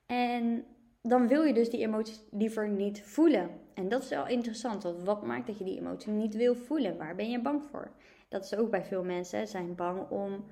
En 0.05 0.65
dan 1.01 1.27
wil 1.27 1.43
je 1.43 1.53
dus 1.53 1.69
die 1.69 1.81
emoties 1.81 2.23
liever 2.31 2.69
niet 2.69 3.01
voelen. 3.01 3.49
En 3.73 3.89
dat 3.89 4.03
is 4.03 4.09
wel 4.09 4.27
interessant, 4.27 4.83
want 4.83 5.03
wat 5.03 5.23
maakt 5.23 5.47
dat 5.47 5.57
je 5.57 5.63
die 5.63 5.79
emotie 5.79 6.11
niet 6.11 6.35
wil 6.35 6.55
voelen? 6.55 6.97
Waar 6.97 7.15
ben 7.15 7.29
je 7.29 7.41
bang 7.41 7.63
voor? 7.63 7.91
Dat 8.29 8.43
is 8.43 8.55
ook 8.55 8.69
bij 8.69 8.83
veel 8.83 9.03
mensen, 9.03 9.47
zijn 9.47 9.75
bang 9.75 10.09
om 10.09 10.45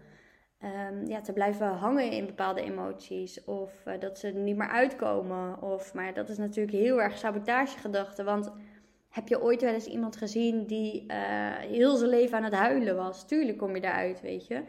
um, 0.66 1.08
ja, 1.08 1.22
te 1.22 1.34
blijven 1.34 1.68
hangen 1.68 2.12
in 2.12 2.26
bepaalde 2.26 2.62
emoties. 2.62 3.44
Of 3.44 3.86
uh, 3.88 3.94
dat 4.00 4.20
ze 4.20 4.28
niet 4.28 4.56
meer 4.56 4.68
uitkomen. 4.68 5.62
Of, 5.62 5.94
maar 5.94 6.14
dat 6.14 6.30
is 6.30 6.38
natuurlijk 6.38 6.78
heel 6.78 7.02
erg 7.02 7.18
sabotagegedachte. 7.18 8.24
Want 8.24 8.52
heb 9.10 9.28
je 9.28 9.42
ooit 9.42 9.62
wel 9.62 9.74
eens 9.74 9.86
iemand 9.86 10.16
gezien 10.16 10.66
die 10.66 11.06
uh, 11.08 11.18
heel 11.58 11.96
zijn 11.96 12.10
leven 12.10 12.38
aan 12.38 12.44
het 12.44 12.54
huilen 12.54 12.96
was? 12.96 13.28
Tuurlijk 13.28 13.58
kom 13.58 13.76
je 13.76 13.82
daaruit, 13.82 14.22
weet 14.22 14.48
je. 14.48 14.64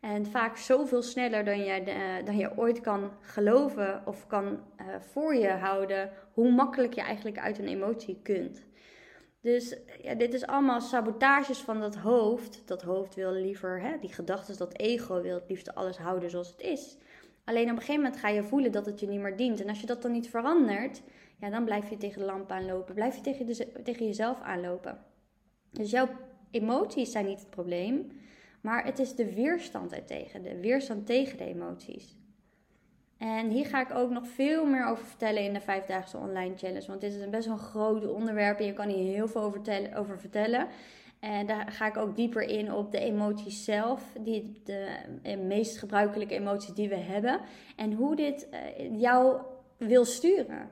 En 0.00 0.26
vaak 0.26 0.56
zoveel 0.56 1.02
sneller 1.02 1.44
dan 1.44 1.58
je, 1.58 1.80
uh, 1.80 2.26
dan 2.26 2.36
je 2.36 2.58
ooit 2.58 2.80
kan 2.80 3.10
geloven 3.20 4.02
of 4.06 4.26
kan 4.26 4.60
voor 4.98 5.34
je 5.34 5.48
houden 5.48 6.10
hoe 6.32 6.50
makkelijk 6.50 6.94
je 6.94 7.00
eigenlijk 7.00 7.38
uit 7.38 7.58
een 7.58 7.68
emotie 7.68 8.20
kunt. 8.22 8.64
Dus 9.42 9.76
ja, 10.02 10.14
dit 10.14 10.34
is 10.34 10.46
allemaal 10.46 10.80
sabotages 10.80 11.58
van 11.58 11.80
dat 11.80 11.96
hoofd. 11.96 12.62
Dat 12.64 12.82
hoofd 12.82 13.14
wil 13.14 13.32
liever, 13.32 13.80
hè, 13.80 13.98
die 13.98 14.12
gedachten, 14.12 14.56
dat 14.56 14.78
ego 14.78 15.20
wil 15.20 15.34
het 15.34 15.48
liefst 15.48 15.74
alles 15.74 15.96
houden 15.96 16.30
zoals 16.30 16.48
het 16.48 16.60
is. 16.60 16.96
Alleen 17.44 17.70
op 17.70 17.70
een 17.70 17.78
gegeven 17.78 18.02
moment 18.02 18.20
ga 18.20 18.28
je 18.28 18.42
voelen 18.42 18.72
dat 18.72 18.86
het 18.86 19.00
je 19.00 19.06
niet 19.06 19.20
meer 19.20 19.36
dient. 19.36 19.60
En 19.60 19.68
als 19.68 19.80
je 19.80 19.86
dat 19.86 20.02
dan 20.02 20.12
niet 20.12 20.28
verandert, 20.28 21.02
ja, 21.36 21.50
dan 21.50 21.64
blijf 21.64 21.90
je 21.90 21.96
tegen 21.96 22.18
de 22.18 22.26
lamp 22.26 22.50
aanlopen. 22.50 22.94
Blijf 22.94 23.16
je 23.16 23.22
tegen, 23.22 23.82
tegen 23.84 24.06
jezelf 24.06 24.40
aanlopen. 24.40 25.04
Dus 25.70 25.90
jouw 25.90 26.08
emoties 26.50 27.12
zijn 27.12 27.26
niet 27.26 27.40
het 27.40 27.50
probleem. 27.50 28.20
Maar 28.60 28.84
het 28.84 28.98
is 28.98 29.14
de 29.14 29.34
weerstand 29.34 29.92
ertegen, 29.92 30.42
de 30.42 30.60
weerstand 30.60 31.06
tegen 31.06 31.38
de 31.38 31.44
emoties. 31.44 32.16
En 33.22 33.48
hier 33.48 33.66
ga 33.66 33.80
ik 33.80 33.94
ook 33.94 34.10
nog 34.10 34.26
veel 34.26 34.66
meer 34.66 34.86
over 34.86 35.04
vertellen 35.04 35.42
in 35.42 35.52
de 35.52 35.60
vijfdaagse 35.60 36.16
online 36.16 36.56
challenge. 36.56 36.86
Want 36.86 37.00
dit 37.00 37.14
is 37.14 37.20
een 37.20 37.30
best 37.30 37.46
wel 37.46 37.56
een 37.56 37.62
groot 37.62 38.06
onderwerp 38.06 38.58
en 38.58 38.66
je 38.66 38.72
kan 38.72 38.88
hier 38.88 39.14
heel 39.14 39.28
veel 39.28 39.40
over, 39.40 39.52
vertellen, 39.52 39.94
over 39.94 40.18
vertellen. 40.18 40.66
En 41.20 41.46
daar 41.46 41.70
ga 41.70 41.86
ik 41.86 41.96
ook 41.96 42.16
dieper 42.16 42.42
in 42.42 42.72
op 42.72 42.90
de 42.90 42.98
emoties 42.98 43.64
zelf, 43.64 44.02
die, 44.20 44.60
de 44.64 44.86
eh, 45.22 45.38
meest 45.38 45.78
gebruikelijke 45.78 46.34
emoties 46.34 46.74
die 46.74 46.88
we 46.88 46.96
hebben. 46.96 47.40
En 47.76 47.92
hoe 47.92 48.16
dit 48.16 48.48
uh, 48.52 49.00
jou 49.00 49.40
wil 49.76 50.04
sturen, 50.04 50.70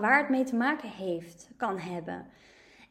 waar 0.00 0.18
het 0.18 0.28
mee 0.28 0.44
te 0.44 0.56
maken 0.56 0.88
heeft, 0.88 1.50
kan 1.56 1.78
hebben. 1.78 2.26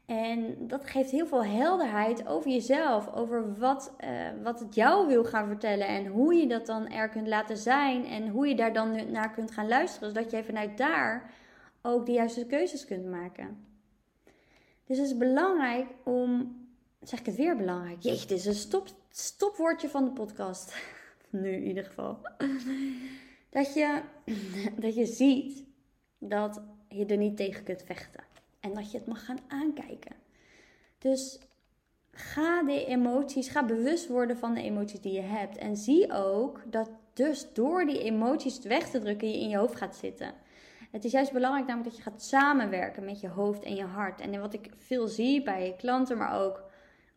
En 0.09 0.67
dat 0.67 0.85
geeft 0.85 1.11
heel 1.11 1.27
veel 1.27 1.45
helderheid 1.45 2.27
over 2.27 2.51
jezelf, 2.51 3.13
over 3.13 3.57
wat, 3.57 3.95
uh, 4.03 4.09
wat 4.43 4.59
het 4.59 4.75
jou 4.75 5.07
wil 5.07 5.23
gaan 5.23 5.47
vertellen 5.47 5.87
en 5.87 6.05
hoe 6.05 6.33
je 6.33 6.47
dat 6.47 6.65
dan 6.65 6.87
er 6.87 7.09
kunt 7.09 7.27
laten 7.27 7.57
zijn 7.57 8.05
en 8.05 8.27
hoe 8.27 8.47
je 8.47 8.55
daar 8.55 8.73
dan 8.73 9.11
naar 9.11 9.31
kunt 9.31 9.51
gaan 9.51 9.67
luisteren, 9.67 10.09
zodat 10.09 10.31
jij 10.31 10.43
vanuit 10.43 10.77
daar 10.77 11.33
ook 11.81 12.05
de 12.05 12.11
juiste 12.11 12.45
keuzes 12.45 12.85
kunt 12.85 13.05
maken. 13.05 13.65
Dus 14.85 14.97
het 14.97 15.07
is 15.07 15.17
belangrijk 15.17 15.87
om, 16.03 16.57
zeg 17.01 17.19
ik 17.19 17.25
het 17.25 17.35
weer 17.35 17.55
belangrijk, 17.55 18.01
jeetje, 18.01 18.27
dit 18.27 18.37
is 18.37 18.45
een 18.45 18.53
stop, 18.53 18.87
stopwoordje 19.09 19.89
van 19.89 20.05
de 20.05 20.11
podcast, 20.11 20.75
nu 21.29 21.51
in 21.51 21.63
ieder 21.63 21.83
geval, 21.83 22.19
dat 23.49 23.73
je, 23.73 24.01
dat 24.83 24.95
je 24.95 25.05
ziet 25.05 25.63
dat 26.17 26.61
je 26.87 27.05
er 27.05 27.17
niet 27.17 27.37
tegen 27.37 27.63
kunt 27.63 27.83
vechten. 27.85 28.28
En 28.59 28.73
dat 28.73 28.91
je 28.91 28.97
het 28.97 29.07
mag 29.07 29.25
gaan 29.25 29.39
aankijken. 29.47 30.15
Dus 30.97 31.39
ga 32.11 32.63
de 32.63 32.85
emoties, 32.85 33.49
ga 33.49 33.65
bewust 33.65 34.07
worden 34.07 34.37
van 34.37 34.53
de 34.53 34.61
emoties 34.61 35.01
die 35.01 35.13
je 35.13 35.21
hebt. 35.21 35.57
En 35.57 35.77
zie 35.77 36.13
ook 36.13 36.61
dat 36.65 36.89
dus 37.13 37.53
door 37.53 37.85
die 37.85 38.03
emoties 38.03 38.59
weg 38.59 38.89
te 38.89 38.99
drukken 38.99 39.31
je 39.31 39.39
in 39.39 39.49
je 39.49 39.57
hoofd 39.57 39.75
gaat 39.75 39.95
zitten. 39.95 40.33
Het 40.91 41.05
is 41.05 41.11
juist 41.11 41.31
belangrijk 41.31 41.67
namelijk 41.67 41.95
dat 41.95 42.03
je 42.03 42.11
gaat 42.11 42.23
samenwerken 42.23 43.05
met 43.05 43.19
je 43.19 43.27
hoofd 43.27 43.63
en 43.63 43.75
je 43.75 43.83
hart. 43.83 44.21
En 44.21 44.39
wat 44.39 44.53
ik 44.53 44.69
veel 44.77 45.07
zie 45.07 45.43
bij 45.43 45.75
klanten, 45.77 46.17
maar 46.17 46.41
ook 46.41 46.63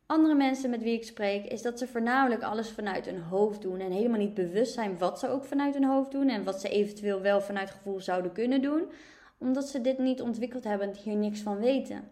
andere 0.06 0.34
mensen 0.34 0.70
met 0.70 0.82
wie 0.82 0.94
ik 0.94 1.04
spreek, 1.04 1.44
is 1.44 1.62
dat 1.62 1.78
ze 1.78 1.86
voornamelijk 1.86 2.42
alles 2.42 2.70
vanuit 2.70 3.04
hun 3.06 3.20
hoofd 3.20 3.62
doen. 3.62 3.80
En 3.80 3.90
helemaal 3.90 4.18
niet 4.18 4.34
bewust 4.34 4.72
zijn 4.72 4.98
wat 4.98 5.18
ze 5.18 5.28
ook 5.28 5.44
vanuit 5.44 5.74
hun 5.74 5.84
hoofd 5.84 6.10
doen. 6.10 6.28
En 6.28 6.44
wat 6.44 6.60
ze 6.60 6.68
eventueel 6.68 7.20
wel 7.20 7.40
vanuit 7.40 7.70
gevoel 7.70 8.00
zouden 8.00 8.32
kunnen 8.32 8.62
doen 8.62 8.90
omdat 9.42 9.68
ze 9.68 9.80
dit 9.80 9.98
niet 9.98 10.22
ontwikkeld 10.22 10.64
hebben 10.64 10.88
en 10.88 10.96
hier 10.96 11.16
niks 11.16 11.40
van 11.40 11.58
weten. 11.58 12.10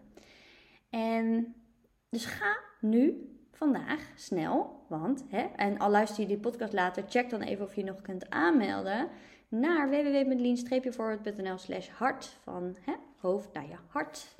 En 0.89 1.55
dus 2.09 2.25
ga 2.25 2.57
nu, 2.79 3.29
vandaag, 3.51 4.11
snel, 4.15 4.85
want, 4.87 5.23
hè, 5.29 5.41
en 5.41 5.77
al 5.77 5.89
luister 5.89 6.21
je 6.21 6.27
die 6.27 6.39
podcast 6.39 6.73
later, 6.73 7.03
check 7.07 7.29
dan 7.29 7.41
even 7.41 7.65
of 7.65 7.75
je 7.75 7.83
nog 7.83 8.01
kunt 8.01 8.29
aanmelden 8.29 9.07
naar 9.47 9.89
www.lean-forward.nl 9.89 11.57
slash 11.57 11.89
hart 11.89 12.37
van 12.43 12.75
hè, 12.81 12.93
hoofd 13.21 13.53
naar 13.53 13.67
je 13.67 13.75
hart. 13.87 14.35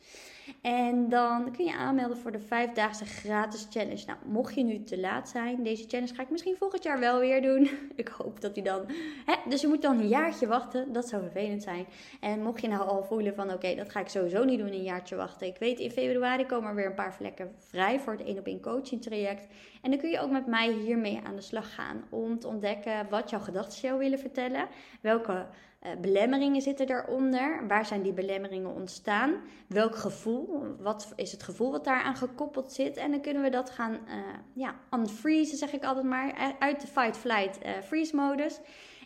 En 0.61 1.09
dan 1.09 1.51
kun 1.51 1.65
je 1.65 1.75
aanmelden 1.75 2.17
voor 2.17 2.31
de 2.31 2.39
vijfdaagse 2.39 3.05
gratis 3.05 3.67
challenge. 3.69 4.05
Nou, 4.05 4.19
mocht 4.25 4.55
je 4.55 4.63
nu 4.63 4.83
te 4.83 4.99
laat 4.99 5.29
zijn, 5.29 5.63
deze 5.63 5.87
challenge 5.87 6.13
ga 6.13 6.21
ik 6.21 6.29
misschien 6.29 6.55
volgend 6.57 6.83
jaar 6.83 6.99
wel 6.99 7.19
weer 7.19 7.41
doen. 7.41 7.69
Ik 7.95 8.07
hoop 8.07 8.41
dat 8.41 8.53
die 8.53 8.63
dan. 8.63 8.85
Hè? 9.25 9.35
Dus 9.49 9.61
je 9.61 9.67
moet 9.67 9.81
dan 9.81 9.99
een 9.99 10.07
jaartje 10.07 10.47
wachten. 10.47 10.93
Dat 10.93 11.07
zou 11.07 11.21
vervelend 11.21 11.63
zijn. 11.63 11.85
En 12.19 12.43
mocht 12.43 12.61
je 12.61 12.67
nou 12.67 12.87
al 12.87 13.03
voelen 13.03 13.35
van 13.35 13.53
oké, 13.53 13.75
dat 13.75 13.89
ga 13.89 13.99
ik 13.99 14.07
sowieso 14.07 14.43
niet 14.43 14.59
doen, 14.59 14.67
een 14.67 14.83
jaartje 14.83 15.15
wachten. 15.15 15.47
Ik 15.47 15.57
weet, 15.57 15.79
in 15.79 15.91
februari 15.91 16.45
komen 16.45 16.69
er 16.69 16.75
weer 16.75 16.85
een 16.85 16.93
paar 16.93 17.13
vlekken 17.13 17.55
vrij 17.57 17.99
voor 17.99 18.13
het 18.13 18.23
1 18.23 18.37
op 18.37 18.45
1 18.45 18.61
coaching 18.61 19.01
traject. 19.01 19.47
En 19.81 19.91
dan 19.91 19.99
kun 19.99 20.09
je 20.09 20.19
ook 20.19 20.31
met 20.31 20.45
mij 20.45 20.71
hiermee 20.71 21.19
aan 21.23 21.35
de 21.35 21.41
slag 21.41 21.75
gaan. 21.75 22.03
Om 22.09 22.39
te 22.39 22.47
ontdekken 22.47 23.09
wat 23.09 23.29
jouw 23.29 23.39
gedachten 23.39 23.81
jou 23.81 23.99
willen 23.99 24.19
vertellen. 24.19 24.67
Welke 25.01 25.45
uh, 25.83 25.91
belemmeringen 26.01 26.61
zitten 26.61 26.87
daaronder? 26.87 27.67
Waar 27.67 27.85
zijn 27.85 28.01
die 28.01 28.13
belemmeringen 28.13 28.73
ontstaan? 28.73 29.33
Welk 29.67 29.95
gevoel? 29.95 30.75
Wat 30.79 31.13
is 31.15 31.31
het 31.31 31.43
gevoel 31.43 31.71
wat 31.71 31.83
daaraan 31.83 32.15
gekoppeld 32.15 32.73
zit? 32.73 32.97
En 32.97 33.11
dan 33.11 33.21
kunnen 33.21 33.41
we 33.41 33.49
dat 33.49 33.69
gaan 33.69 33.93
uh, 33.93 34.15
ja, 34.53 34.75
unfreezen, 34.93 35.57
zeg 35.57 35.73
ik 35.73 35.83
altijd 35.83 36.05
maar, 36.05 36.55
uit 36.59 36.81
de 36.81 36.87
fight-flight 36.87 37.65
uh, 37.65 37.71
freeze 37.83 38.15
modus. 38.15 38.59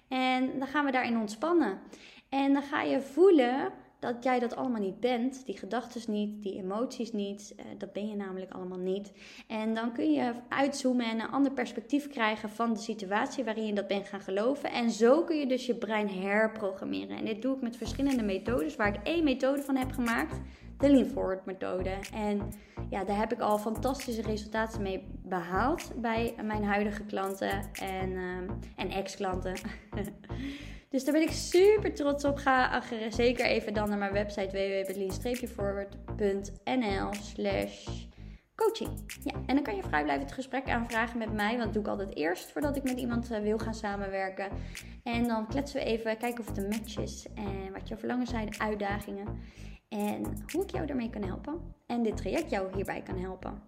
En 0.07 0.59
dan 0.59 0.67
gaan 0.67 0.85
we 0.85 0.91
daarin 0.91 1.19
ontspannen. 1.19 1.79
En 2.29 2.53
dan 2.53 2.63
ga 2.63 2.81
je 2.81 3.01
voelen 3.01 3.71
dat 4.05 4.23
jij 4.23 4.39
dat 4.39 4.55
allemaal 4.55 4.81
niet 4.81 4.99
bent. 4.99 5.45
Die 5.45 5.57
gedachten 5.57 6.11
niet, 6.11 6.43
die 6.43 6.55
emoties 6.55 7.11
niet. 7.11 7.55
Uh, 7.57 7.65
dat 7.77 7.93
ben 7.93 8.07
je 8.07 8.15
namelijk 8.15 8.51
allemaal 8.51 8.79
niet. 8.79 9.11
En 9.47 9.73
dan 9.73 9.93
kun 9.93 10.11
je 10.11 10.31
uitzoomen 10.49 11.05
en 11.05 11.19
een 11.19 11.31
ander 11.31 11.51
perspectief 11.51 12.07
krijgen 12.07 12.49
van 12.49 12.73
de 12.73 12.79
situatie 12.79 13.43
waarin 13.43 13.65
je 13.65 13.73
dat 13.73 13.87
bent 13.87 14.07
gaan 14.07 14.21
geloven. 14.21 14.71
En 14.71 14.91
zo 14.91 15.23
kun 15.23 15.37
je 15.37 15.47
dus 15.47 15.65
je 15.65 15.75
brein 15.75 16.09
herprogrammeren. 16.09 17.17
En 17.17 17.25
dit 17.25 17.41
doe 17.41 17.55
ik 17.55 17.61
met 17.61 17.77
verschillende 17.77 18.23
methodes, 18.23 18.75
waar 18.75 18.87
ik 18.87 18.99
één 19.03 19.23
methode 19.23 19.61
van 19.61 19.75
heb 19.75 19.91
gemaakt. 19.91 20.41
De 20.77 20.89
Lean 20.89 21.05
Forward 21.05 21.45
methode. 21.45 21.95
En 22.13 22.41
ja, 22.89 23.03
daar 23.03 23.17
heb 23.17 23.33
ik 23.33 23.39
al 23.39 23.57
fantastische 23.57 24.21
resultaten 24.21 24.81
mee 24.81 25.07
behaald 25.23 25.91
bij 26.01 26.35
mijn 26.43 26.63
huidige 26.63 27.03
klanten 27.03 27.71
en, 27.73 28.09
uh, 28.09 28.37
en 28.75 28.89
ex-klanten. 28.89 29.53
Dus 30.89 31.03
daar 31.03 31.13
ben 31.13 31.23
ik 31.23 31.31
super 31.31 31.93
trots 31.93 32.25
op. 32.25 32.37
Ga 32.37 32.81
zeker 33.09 33.45
even 33.45 33.73
dan 33.73 33.89
naar 33.89 33.97
mijn 33.97 34.13
website 34.13 34.51
www.lean-forward.nl 34.51 37.09
slash 37.21 37.87
coaching. 38.55 38.89
Ja, 39.23 39.33
en 39.45 39.55
dan 39.55 39.63
kan 39.63 39.75
je 39.75 39.83
vrijblijvend 39.83 40.31
gesprek 40.31 40.69
aanvragen 40.69 41.17
met 41.17 41.33
mij. 41.33 41.51
Want 41.51 41.63
dat 41.63 41.73
doe 41.73 41.81
ik 41.81 41.89
altijd 41.89 42.15
eerst 42.15 42.51
voordat 42.51 42.75
ik 42.75 42.83
met 42.83 42.99
iemand 42.99 43.31
eh, 43.31 43.41
wil 43.41 43.57
gaan 43.57 43.73
samenwerken. 43.73 44.49
En 45.03 45.27
dan 45.27 45.47
kletsen 45.47 45.79
we 45.79 45.85
even, 45.85 46.17
kijken 46.17 46.39
of 46.39 46.47
het 46.47 46.57
een 46.57 46.67
match 46.67 46.97
is. 46.97 47.27
En 47.35 47.71
wat 47.73 47.87
je 47.87 47.97
verlangen 47.97 48.27
zijn, 48.27 48.59
uitdagingen. 48.59 49.39
En 49.89 50.43
hoe 50.51 50.63
ik 50.63 50.71
jou 50.71 50.85
daarmee 50.85 51.09
kan 51.09 51.23
helpen. 51.23 51.75
En 51.87 52.03
dit 52.03 52.17
traject 52.17 52.49
jou 52.49 52.75
hierbij 52.75 53.01
kan 53.01 53.17
helpen. 53.17 53.61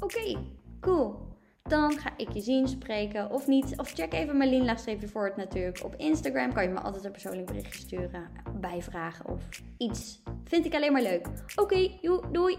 Oké, 0.00 0.36
cool. 0.80 1.31
Dan 1.62 1.98
ga 1.98 2.12
ik 2.16 2.32
je 2.32 2.40
zien, 2.40 2.68
spreken 2.68 3.30
of 3.30 3.46
niet. 3.46 3.78
Of 3.78 3.92
check 3.92 4.12
even 4.12 4.36
mijn 4.36 4.50
Lean 4.50 4.78
voor 5.08 5.24
het 5.24 5.36
natuurlijk. 5.36 5.84
Op 5.84 5.94
Instagram 5.96 6.52
kan 6.52 6.62
je 6.62 6.68
me 6.68 6.80
altijd 6.80 7.04
een 7.04 7.12
persoonlijk 7.12 7.46
berichtje 7.46 7.80
sturen, 7.80 8.30
bijvragen 8.60 9.28
of 9.28 9.42
iets. 9.76 10.22
Vind 10.44 10.64
ik 10.64 10.74
alleen 10.74 10.92
maar 10.92 11.02
leuk. 11.02 11.26
Oké, 11.56 11.62
okay, 11.62 11.98
doei! 12.32 12.58